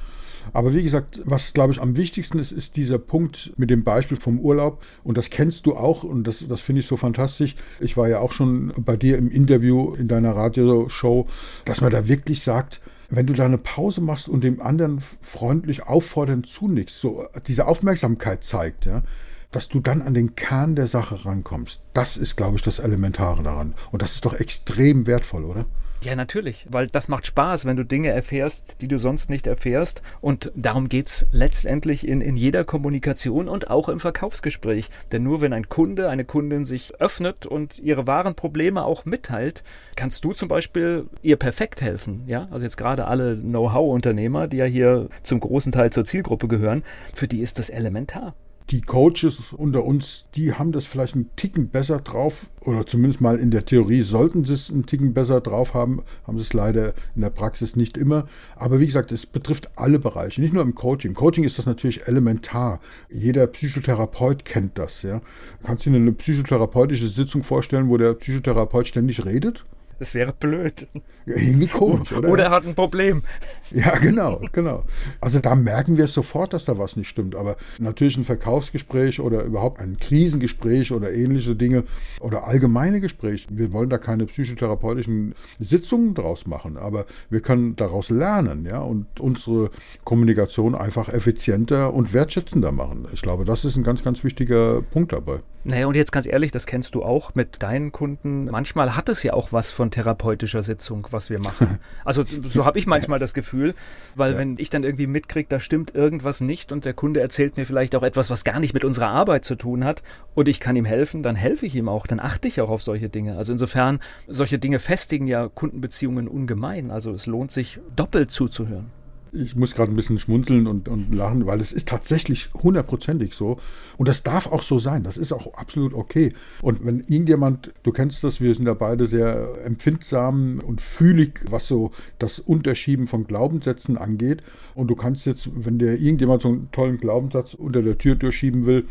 Aber 0.52 0.74
wie 0.74 0.82
gesagt, 0.82 1.20
was 1.24 1.52
glaube 1.52 1.72
ich 1.72 1.80
am 1.80 1.96
wichtigsten 1.96 2.38
ist, 2.38 2.52
ist 2.52 2.76
dieser 2.76 2.98
Punkt 2.98 3.52
mit 3.56 3.70
dem 3.70 3.84
Beispiel 3.84 4.16
vom 4.16 4.38
Urlaub. 4.38 4.82
Und 5.04 5.16
das 5.16 5.30
kennst 5.30 5.66
du 5.66 5.76
auch 5.76 6.04
und 6.04 6.26
das, 6.26 6.44
das 6.46 6.60
finde 6.60 6.80
ich 6.80 6.86
so 6.86 6.96
fantastisch. 6.96 7.54
Ich 7.80 7.96
war 7.96 8.08
ja 8.08 8.20
auch 8.20 8.32
schon 8.32 8.72
bei 8.78 8.96
dir 8.96 9.18
im 9.18 9.30
Interview 9.30 9.94
in 9.94 10.08
deiner 10.08 10.36
Radioshow, 10.36 11.26
dass 11.64 11.80
man 11.80 11.90
da 11.90 12.08
wirklich 12.08 12.42
sagt, 12.42 12.80
wenn 13.08 13.26
du 13.26 13.34
da 13.34 13.44
eine 13.44 13.58
Pause 13.58 14.00
machst 14.00 14.28
und 14.28 14.42
dem 14.42 14.60
anderen 14.62 15.02
freundlich 15.20 15.82
auffordernd 15.82 16.46
zunickst, 16.46 16.98
so 16.98 17.26
diese 17.46 17.66
Aufmerksamkeit 17.66 18.42
zeigt, 18.42 18.86
ja, 18.86 19.02
dass 19.50 19.68
du 19.68 19.80
dann 19.80 20.00
an 20.00 20.14
den 20.14 20.34
Kern 20.34 20.74
der 20.74 20.86
Sache 20.86 21.24
rankommst. 21.26 21.80
Das 21.92 22.16
ist, 22.16 22.36
glaube 22.36 22.56
ich, 22.56 22.62
das 22.62 22.78
Elementare 22.78 23.42
daran. 23.42 23.74
Und 23.90 24.00
das 24.00 24.14
ist 24.14 24.24
doch 24.24 24.32
extrem 24.32 25.06
wertvoll, 25.06 25.44
oder? 25.44 25.66
Ja, 26.04 26.16
natürlich, 26.16 26.66
weil 26.68 26.88
das 26.88 27.06
macht 27.06 27.26
Spaß, 27.26 27.64
wenn 27.64 27.76
du 27.76 27.84
Dinge 27.84 28.08
erfährst, 28.08 28.80
die 28.80 28.88
du 28.88 28.98
sonst 28.98 29.30
nicht 29.30 29.46
erfährst. 29.46 30.02
Und 30.20 30.50
darum 30.56 30.88
geht 30.88 31.06
es 31.06 31.26
letztendlich 31.30 32.08
in, 32.08 32.20
in 32.20 32.36
jeder 32.36 32.64
Kommunikation 32.64 33.48
und 33.48 33.70
auch 33.70 33.88
im 33.88 34.00
Verkaufsgespräch. 34.00 34.90
Denn 35.12 35.22
nur 35.22 35.40
wenn 35.40 35.52
ein 35.52 35.68
Kunde, 35.68 36.08
eine 36.08 36.24
Kundin 36.24 36.64
sich 36.64 37.00
öffnet 37.00 37.46
und 37.46 37.78
ihre 37.78 38.08
wahren 38.08 38.34
Probleme 38.34 38.84
auch 38.84 39.04
mitteilt, 39.04 39.62
kannst 39.94 40.24
du 40.24 40.32
zum 40.32 40.48
Beispiel 40.48 41.06
ihr 41.22 41.36
perfekt 41.36 41.80
helfen. 41.80 42.24
Ja, 42.26 42.48
also 42.50 42.64
jetzt 42.64 42.76
gerade 42.76 43.06
alle 43.06 43.36
Know-how-Unternehmer, 43.36 44.48
die 44.48 44.56
ja 44.56 44.64
hier 44.64 45.08
zum 45.22 45.38
großen 45.38 45.70
Teil 45.70 45.90
zur 45.90 46.04
Zielgruppe 46.04 46.48
gehören, 46.48 46.82
für 47.14 47.28
die 47.28 47.42
ist 47.42 47.60
das 47.60 47.70
elementar 47.70 48.34
die 48.70 48.80
Coaches 48.80 49.38
unter 49.56 49.84
uns, 49.84 50.26
die 50.34 50.54
haben 50.54 50.72
das 50.72 50.84
vielleicht 50.84 51.14
einen 51.14 51.30
Ticken 51.36 51.68
besser 51.68 51.98
drauf, 51.98 52.50
oder 52.60 52.86
zumindest 52.86 53.20
mal 53.20 53.38
in 53.38 53.50
der 53.50 53.64
Theorie 53.64 54.02
sollten 54.02 54.44
sie 54.44 54.54
es 54.54 54.70
einen 54.70 54.86
Ticken 54.86 55.14
besser 55.14 55.40
drauf 55.40 55.74
haben, 55.74 56.02
haben 56.26 56.38
sie 56.38 56.44
es 56.44 56.52
leider 56.52 56.94
in 57.14 57.22
der 57.22 57.30
Praxis 57.30 57.76
nicht 57.76 57.96
immer. 57.96 58.26
Aber 58.56 58.80
wie 58.80 58.86
gesagt, 58.86 59.12
es 59.12 59.26
betrifft 59.26 59.70
alle 59.76 59.98
Bereiche, 59.98 60.40
nicht 60.40 60.54
nur 60.54 60.62
im 60.62 60.74
Coaching. 60.74 61.14
Coaching 61.14 61.44
ist 61.44 61.58
das 61.58 61.66
natürlich 61.66 62.06
elementar. 62.06 62.80
Jeder 63.10 63.46
Psychotherapeut 63.46 64.44
kennt 64.44 64.78
das. 64.78 65.02
Ja. 65.02 65.20
Kannst 65.62 65.86
du 65.86 65.90
dir 65.90 65.96
eine 65.96 66.12
psychotherapeutische 66.12 67.08
Sitzung 67.08 67.42
vorstellen, 67.42 67.88
wo 67.88 67.96
der 67.96 68.14
Psychotherapeut 68.14 68.86
ständig 68.86 69.24
redet? 69.24 69.64
Das 70.02 70.14
wäre 70.14 70.32
blöd. 70.32 70.88
Ja, 71.26 71.36
irgendwie 71.36 71.68
komisch, 71.68 72.10
oder? 72.10 72.28
Oder 72.28 72.44
er 72.46 72.50
hat 72.50 72.66
ein 72.66 72.74
Problem. 72.74 73.22
Ja, 73.70 73.96
genau, 73.98 74.40
genau. 74.50 74.82
Also 75.20 75.38
da 75.38 75.54
merken 75.54 75.96
wir 75.96 76.08
sofort, 76.08 76.52
dass 76.52 76.64
da 76.64 76.76
was 76.76 76.96
nicht 76.96 77.08
stimmt. 77.08 77.36
Aber 77.36 77.56
natürlich 77.78 78.16
ein 78.16 78.24
Verkaufsgespräch 78.24 79.20
oder 79.20 79.44
überhaupt 79.44 79.80
ein 79.80 79.98
Krisengespräch 80.00 80.90
oder 80.90 81.12
ähnliche 81.12 81.54
Dinge 81.54 81.84
oder 82.18 82.48
allgemeine 82.48 82.98
Gespräche. 82.98 83.46
Wir 83.52 83.72
wollen 83.72 83.90
da 83.90 83.98
keine 83.98 84.26
psychotherapeutischen 84.26 85.36
Sitzungen 85.60 86.14
draus 86.14 86.48
machen, 86.48 86.76
aber 86.76 87.06
wir 87.30 87.38
können 87.38 87.76
daraus 87.76 88.10
lernen, 88.10 88.66
ja, 88.66 88.80
und 88.80 89.20
unsere 89.20 89.70
Kommunikation 90.02 90.74
einfach 90.74 91.08
effizienter 91.08 91.94
und 91.94 92.12
wertschätzender 92.12 92.72
machen. 92.72 93.06
Ich 93.12 93.22
glaube, 93.22 93.44
das 93.44 93.64
ist 93.64 93.76
ein 93.76 93.84
ganz, 93.84 94.02
ganz 94.02 94.24
wichtiger 94.24 94.82
Punkt 94.82 95.12
dabei. 95.12 95.38
Naja, 95.64 95.86
und 95.86 95.94
jetzt 95.94 96.10
ganz 96.10 96.26
ehrlich, 96.26 96.50
das 96.50 96.66
kennst 96.66 96.94
du 96.96 97.04
auch 97.04 97.36
mit 97.36 97.62
deinen 97.62 97.92
Kunden. 97.92 98.46
Manchmal 98.46 98.96
hat 98.96 99.08
es 99.08 99.22
ja 99.22 99.32
auch 99.32 99.52
was 99.52 99.70
von 99.70 99.92
therapeutischer 99.92 100.62
Sitzung, 100.62 101.06
was 101.10 101.30
wir 101.30 101.38
machen. 101.38 101.78
Also 102.04 102.24
so 102.26 102.64
habe 102.64 102.78
ich 102.78 102.86
manchmal 102.86 103.18
das 103.18 103.32
Gefühl, 103.32 103.74
weil 104.16 104.32
ja. 104.32 104.38
wenn 104.38 104.56
ich 104.58 104.70
dann 104.70 104.82
irgendwie 104.82 105.06
mitkriege, 105.06 105.46
da 105.48 105.60
stimmt 105.60 105.94
irgendwas 105.94 106.40
nicht 106.40 106.72
und 106.72 106.84
der 106.84 106.94
Kunde 106.94 107.20
erzählt 107.20 107.56
mir 107.56 107.64
vielleicht 107.64 107.94
auch 107.94 108.02
etwas, 108.02 108.28
was 108.28 108.44
gar 108.44 108.58
nicht 108.58 108.74
mit 108.74 108.84
unserer 108.84 109.08
Arbeit 109.08 109.44
zu 109.44 109.54
tun 109.54 109.84
hat 109.84 110.02
und 110.34 110.48
ich 110.48 110.58
kann 110.58 110.74
ihm 110.74 110.84
helfen, 110.84 111.22
dann 111.22 111.36
helfe 111.36 111.66
ich 111.66 111.76
ihm 111.76 111.88
auch, 111.88 112.06
dann 112.06 112.18
achte 112.18 112.48
ich 112.48 112.60
auch 112.60 112.70
auf 112.70 112.82
solche 112.82 113.08
Dinge. 113.08 113.36
Also 113.36 113.52
insofern, 113.52 114.00
solche 114.26 114.58
Dinge 114.58 114.78
festigen 114.78 115.26
ja 115.26 115.48
Kundenbeziehungen 115.48 116.26
ungemein. 116.26 116.90
Also 116.90 117.12
es 117.12 117.26
lohnt 117.26 117.52
sich 117.52 117.78
doppelt 117.94 118.30
zuzuhören 118.30 118.90
ich 119.32 119.56
muss 119.56 119.74
gerade 119.74 119.90
ein 119.90 119.96
bisschen 119.96 120.18
schmunzeln 120.18 120.66
und, 120.66 120.88
und 120.88 121.14
lachen, 121.14 121.46
weil 121.46 121.60
es 121.60 121.72
ist 121.72 121.88
tatsächlich 121.88 122.50
hundertprozentig 122.62 123.34
so. 123.34 123.56
Und 123.96 124.08
das 124.08 124.22
darf 124.22 124.46
auch 124.46 124.62
so 124.62 124.78
sein. 124.78 125.04
Das 125.04 125.16
ist 125.16 125.32
auch 125.32 125.54
absolut 125.54 125.94
okay. 125.94 126.32
Und 126.60 126.84
wenn 126.84 127.00
irgendjemand, 127.00 127.72
du 127.82 127.92
kennst 127.92 128.22
das, 128.24 128.42
wir 128.42 128.54
sind 128.54 128.66
ja 128.66 128.74
beide 128.74 129.06
sehr 129.06 129.64
empfindsam 129.64 130.60
und 130.64 130.82
fühlig, 130.82 131.40
was 131.48 131.66
so 131.66 131.92
das 132.18 132.40
Unterschieben 132.40 133.06
von 133.06 133.26
Glaubenssätzen 133.26 133.96
angeht. 133.96 134.42
Und 134.74 134.88
du 134.88 134.94
kannst 134.94 135.24
jetzt, 135.24 135.48
wenn 135.54 135.78
dir 135.78 135.98
irgendjemand 135.98 136.42
so 136.42 136.48
einen 136.48 136.70
tollen 136.70 136.98
Glaubenssatz 136.98 137.54
unter 137.54 137.80
der 137.80 137.96
Tür 137.96 138.16
durchschieben 138.16 138.66
will, 138.66 138.84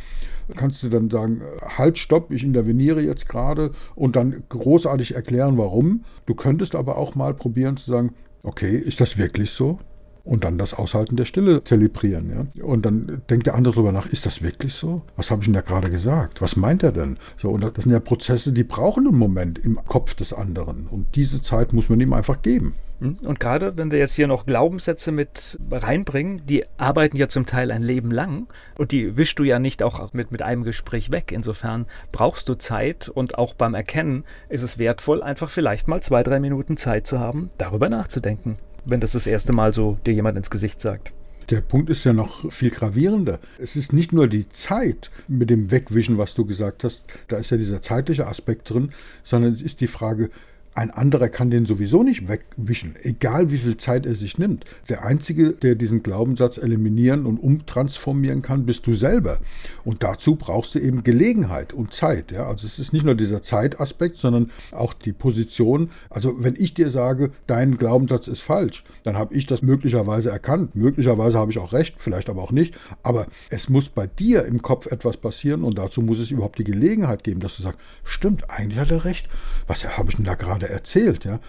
kannst 0.56 0.82
du 0.82 0.90
dann 0.90 1.12
sagen, 1.12 1.42
halt, 1.78 2.00
stopp, 2.00 2.32
ich 2.32 2.44
interveniere 2.44 3.02
jetzt 3.02 3.28
gerade 3.30 3.72
und 3.94 4.16
dann 4.16 4.44
großartig 4.50 5.14
erklären, 5.14 5.58
warum. 5.58 6.04
Du 6.26 6.34
könntest 6.34 6.74
aber 6.74 6.98
auch 6.98 7.14
mal 7.14 7.36
probieren 7.36 7.78
zu 7.78 7.92
sagen, 7.92 8.14
okay, 8.42 8.76
ist 8.76 9.02
das 9.02 9.20
wirklich 9.20 9.52
so? 9.52 9.78
Und 10.24 10.44
dann 10.44 10.58
das 10.58 10.74
Aushalten 10.74 11.16
der 11.16 11.26
Stille 11.26 11.64
zelebrieren. 11.64 12.30
Ja? 12.30 12.64
Und 12.64 12.86
dann 12.86 13.22
denkt 13.30 13.48
der 13.48 13.56
andere 13.56 13.74
darüber 13.74 13.92
nach, 13.92 14.06
ist 14.08 14.26
das 14.26 14.42
wirklich 14.42 14.74
so? 14.74 14.98
Was 15.16 15.32
habe 15.32 15.42
ich 15.42 15.46
denn 15.46 15.54
da 15.54 15.62
gerade 15.62 15.90
gesagt? 15.90 16.42
Was 16.42 16.56
meint 16.56 16.84
er 16.84 16.92
denn? 16.92 17.18
So, 17.38 17.50
und 17.50 17.62
das 17.62 17.84
sind 17.84 17.92
ja 17.92 18.00
Prozesse, 18.00 18.52
die 18.52 18.64
brauchen 18.64 19.08
einen 19.08 19.18
Moment 19.18 19.60
im 19.60 19.84
Kopf 19.86 20.14
des 20.14 20.34
anderen. 20.34 20.88
Und 20.88 21.16
diese 21.16 21.42
Zeit 21.42 21.74
muss 21.74 21.90
man 21.90 22.00
ihm 22.00 22.14
einfach 22.14 22.42
geben. 22.42 22.74
Hm? 23.00 23.18
Und 23.24 23.40
gerade 23.40 23.78
wenn 23.78 23.92
wir 23.92 23.98
jetzt 23.98 24.14
hier 24.14 24.28
noch 24.28 24.46
Glaubenssätze 24.46 25.12
mit 25.12 25.60
reinbringen, 25.72 26.46
die 26.46 26.66
arbeiten 26.78 27.18
ja 27.18 27.28
zum 27.28 27.46
Teil 27.46 27.72
ein 27.72 27.82
Leben 27.82 28.12
lang 28.12 28.48
und 28.78 28.92
die 28.92 29.18
wischst 29.18 29.40
du 29.40 29.44
ja 29.44 29.58
nicht 29.58 29.82
auch 29.82 30.14
mit, 30.14 30.32
mit 30.32 30.44
einem 30.44 30.64
Gespräch 30.64 31.10
weg. 31.12 31.32
Insofern 31.32 31.88
brauchst 32.12 32.48
du 32.48 32.56
Zeit 32.56 33.10
und 33.10 33.38
auch 33.38 33.56
beim 33.56 33.74
Erkennen 33.74 34.24
ist 34.50 34.62
es 34.62 34.78
wertvoll, 34.78 35.24
einfach 35.24 35.50
vielleicht 35.50 35.88
mal 35.88 36.02
zwei, 36.02 36.22
drei 36.22 36.40
Minuten 36.40 36.78
Zeit 36.78 37.08
zu 37.08 37.20
haben, 37.20 37.50
darüber 37.58 37.90
nachzudenken 37.90 38.60
wenn 38.86 39.00
das 39.00 39.12
das 39.14 39.28
erste 39.28 39.54
Mal 39.54 39.74
so 39.74 39.98
dir 40.06 40.14
jemand 40.14 40.38
ins 40.38 40.50
Gesicht 40.50 40.82
sagt. 40.82 41.14
Der 41.50 41.62
Punkt 41.62 41.90
ist 41.90 42.06
ja 42.06 42.14
noch 42.14 42.50
viel 42.52 42.70
gravierender. 42.70 43.40
Es 43.58 43.76
ist 43.76 43.92
nicht 43.92 44.14
nur 44.14 44.28
die 44.28 44.48
Zeit 44.50 45.12
mit 45.28 45.50
dem 45.50 45.70
Wegwischen, 45.70 46.18
was 46.18 46.34
du 46.34 46.46
gesagt 46.46 46.84
hast, 46.84 47.04
da 47.28 47.38
ist 47.38 47.52
ja 47.52 47.58
dieser 47.58 47.82
zeitliche 47.82 48.28
Aspekt 48.28 48.70
drin, 48.70 48.92
sondern 49.24 49.54
es 49.54 49.62
ist 49.62 49.82
die 49.82 49.88
Frage, 49.88 50.30
ein 50.74 50.90
anderer 50.90 51.28
kann 51.28 51.52
den 51.52 51.66
sowieso 51.66 52.02
nicht 52.02 52.30
wegwischen, 52.30 52.96
egal 53.04 53.52
wie 53.52 53.58
viel 53.58 53.76
Zeit 53.76 54.06
er 54.06 54.16
sich 54.16 54.38
nimmt. 54.38 54.64
Der 54.88 55.04
Einzige, 55.04 55.52
der 55.52 55.76
diesen 55.76 56.02
Glaubenssatz 56.02 56.58
eliminieren 56.58 57.26
und 57.26 57.38
umtransformieren 57.40 58.42
kann, 58.42 58.66
bist 58.66 58.88
du 58.88 58.94
selber. 58.94 59.40
Und 59.84 60.02
dazu 60.02 60.36
brauchst 60.36 60.76
du 60.76 60.80
eben 60.80 61.04
Gelegenheit 61.04 61.74
und 61.74 61.94
Zeit. 61.94 62.32
Ja? 62.32 62.48
Also 62.48 62.66
es 62.66 62.80
ist 62.80 62.94
nicht 62.94 63.04
nur 63.04 63.16
dieser 63.16 63.42
Zeitaspekt, 63.42 64.16
sondern 64.18 64.50
auch 64.72 64.94
die 64.94 65.12
Position. 65.12 65.90
Also 66.10 66.42
wenn 66.42 66.56
ich 66.58 66.74
dir 66.74 66.90
sage, 66.90 67.32
dein 67.48 67.78
Glaubenssatz 67.78 68.30
ist 68.30 68.42
falsch, 68.42 68.86
dann 69.04 69.18
habe 69.18 69.36
ich 69.36 69.48
das 69.48 69.62
möglicherweise 69.62 70.30
erkannt. 70.30 70.76
Möglicherweise 70.76 71.38
habe 71.38 71.52
ich 71.52 71.60
auch 71.60 71.74
recht, 71.74 71.96
vielleicht 71.98 72.30
aber 72.30 72.42
auch 72.42 72.52
nicht. 72.52 72.76
Aber 73.04 73.28
es 73.50 73.68
muss 73.68 73.90
bei 73.90 74.08
dir 74.08 74.46
im 74.46 74.62
Kopf 74.62 74.86
etwas 74.86 75.18
passieren 75.18 75.64
und 75.64 75.78
dazu 75.78 76.02
muss 76.02 76.20
es 76.20 76.32
überhaupt 76.32 76.60
die 76.60 76.64
Gelegenheit 76.64 77.26
geben, 77.26 77.42
dass 77.42 77.58
du 77.58 77.64
sagst, 77.64 77.80
stimmt, 78.06 78.50
eigentlich 78.50 78.80
hat 78.80 78.92
er 78.92 79.04
recht. 79.04 79.28
Was 79.68 79.86
habe 79.98 80.10
ich 80.10 80.16
denn 80.16 80.26
da 80.26 80.36
gerade 80.36 80.61
gerade 80.62 80.74
erzählt, 80.74 81.26
ja. 81.26 81.40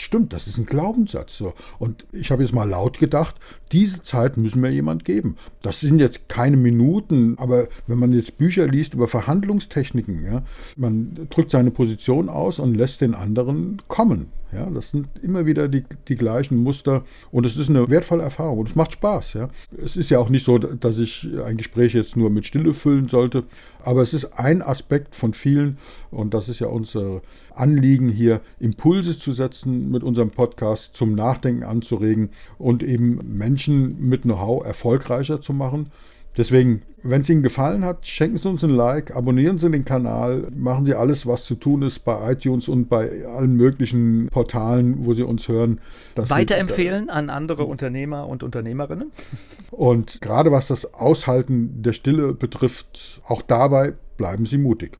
Stimmt, 0.00 0.32
das 0.32 0.46
ist 0.46 0.58
ein 0.58 0.66
Glaubenssatz. 0.66 1.36
So. 1.36 1.54
Und 1.80 2.06
ich 2.12 2.30
habe 2.30 2.44
jetzt 2.44 2.54
mal 2.54 2.68
laut 2.68 3.00
gedacht, 3.00 3.34
diese 3.72 4.00
Zeit 4.00 4.36
müssen 4.36 4.62
wir 4.62 4.70
jemand 4.70 5.04
geben. 5.04 5.36
Das 5.60 5.80
sind 5.80 5.98
jetzt 5.98 6.28
keine 6.28 6.56
Minuten, 6.56 7.36
aber 7.36 7.66
wenn 7.88 7.98
man 7.98 8.12
jetzt 8.12 8.38
Bücher 8.38 8.68
liest 8.68 8.94
über 8.94 9.08
Verhandlungstechniken, 9.08 10.24
ja, 10.24 10.42
man 10.76 11.26
drückt 11.30 11.50
seine 11.50 11.72
Position 11.72 12.28
aus 12.28 12.60
und 12.60 12.76
lässt 12.76 13.00
den 13.00 13.16
anderen 13.16 13.82
kommen. 13.88 14.30
Ja, 14.50 14.64
das 14.70 14.90
sind 14.90 15.08
immer 15.22 15.44
wieder 15.44 15.68
die, 15.68 15.84
die 16.08 16.16
gleichen 16.16 16.62
Muster 16.62 17.04
und 17.30 17.44
es 17.44 17.58
ist 17.58 17.68
eine 17.68 17.90
wertvolle 17.90 18.22
Erfahrung 18.22 18.60
und 18.60 18.68
es 18.68 18.76
macht 18.76 18.94
Spaß. 18.94 19.34
Ja. 19.34 19.50
Es 19.84 19.96
ist 19.96 20.08
ja 20.08 20.18
auch 20.18 20.30
nicht 20.30 20.44
so, 20.46 20.56
dass 20.56 20.98
ich 20.98 21.28
ein 21.44 21.58
Gespräch 21.58 21.92
jetzt 21.92 22.16
nur 22.16 22.30
mit 22.30 22.46
Stille 22.46 22.72
füllen 22.72 23.08
sollte, 23.08 23.44
aber 23.84 24.00
es 24.00 24.14
ist 24.14 24.38
ein 24.38 24.62
Aspekt 24.62 25.14
von 25.14 25.34
vielen 25.34 25.76
und 26.10 26.32
das 26.32 26.48
ist 26.48 26.60
ja 26.60 26.68
unser 26.68 27.20
Anliegen 27.54 28.08
hier, 28.08 28.40
Impulse 28.58 29.18
zu 29.18 29.32
setzen 29.32 29.90
mit 29.90 30.02
unserem 30.02 30.30
Podcast, 30.30 30.96
zum 30.96 31.14
Nachdenken 31.14 31.64
anzuregen 31.64 32.30
und 32.56 32.82
eben 32.82 33.20
Menschen 33.24 33.96
mit 34.00 34.22
Know-how 34.22 34.64
erfolgreicher 34.64 35.42
zu 35.42 35.52
machen. 35.52 35.90
Deswegen, 36.38 36.82
wenn 37.02 37.22
es 37.22 37.28
Ihnen 37.28 37.42
gefallen 37.42 37.84
hat, 37.84 38.06
schenken 38.06 38.38
Sie 38.38 38.48
uns 38.48 38.62
ein 38.62 38.70
Like, 38.70 39.14
abonnieren 39.14 39.58
Sie 39.58 39.68
den 39.68 39.84
Kanal, 39.84 40.46
machen 40.56 40.86
Sie 40.86 40.94
alles, 40.94 41.26
was 41.26 41.44
zu 41.44 41.56
tun 41.56 41.82
ist 41.82 42.04
bei 42.04 42.32
iTunes 42.32 42.68
und 42.68 42.88
bei 42.88 43.26
allen 43.26 43.56
möglichen 43.56 44.28
Portalen, 44.28 45.04
wo 45.04 45.14
Sie 45.14 45.24
uns 45.24 45.48
hören. 45.48 45.80
Weiterempfehlen 46.14 47.06
Sie, 47.06 47.10
an 47.10 47.28
andere 47.28 47.64
Unternehmer 47.64 48.28
und 48.28 48.44
Unternehmerinnen. 48.44 49.10
Und 49.70 50.20
gerade 50.20 50.50
was 50.50 50.68
das 50.68 50.94
Aushalten 50.94 51.82
der 51.82 51.92
Stille 51.92 52.32
betrifft, 52.32 53.20
auch 53.26 53.42
dabei 53.42 53.94
bleiben 54.16 54.46
Sie 54.46 54.58
mutig. 54.58 54.98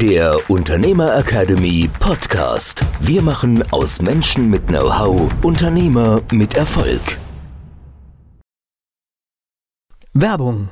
Der 0.00 0.38
Unternehmer 0.48 1.16
Academy 1.16 1.90
Podcast. 2.00 2.84
Wir 3.00 3.22
machen 3.22 3.62
aus 3.72 4.00
Menschen 4.00 4.50
mit 4.50 4.68
Know-how 4.68 5.30
Unternehmer 5.42 6.22
mit 6.32 6.54
Erfolg. 6.54 7.18
Werbung. 10.20 10.70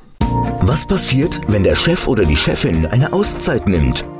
Was 0.61 0.87
passiert, 0.87 1.40
wenn 1.48 1.64
der 1.64 1.76
Chef 1.76 2.09
oder 2.09 2.24
die 2.24 2.37
Chefin 2.37 2.87
eine 2.87 3.12
Auszeit 3.12 3.68
nimmt 3.68 4.07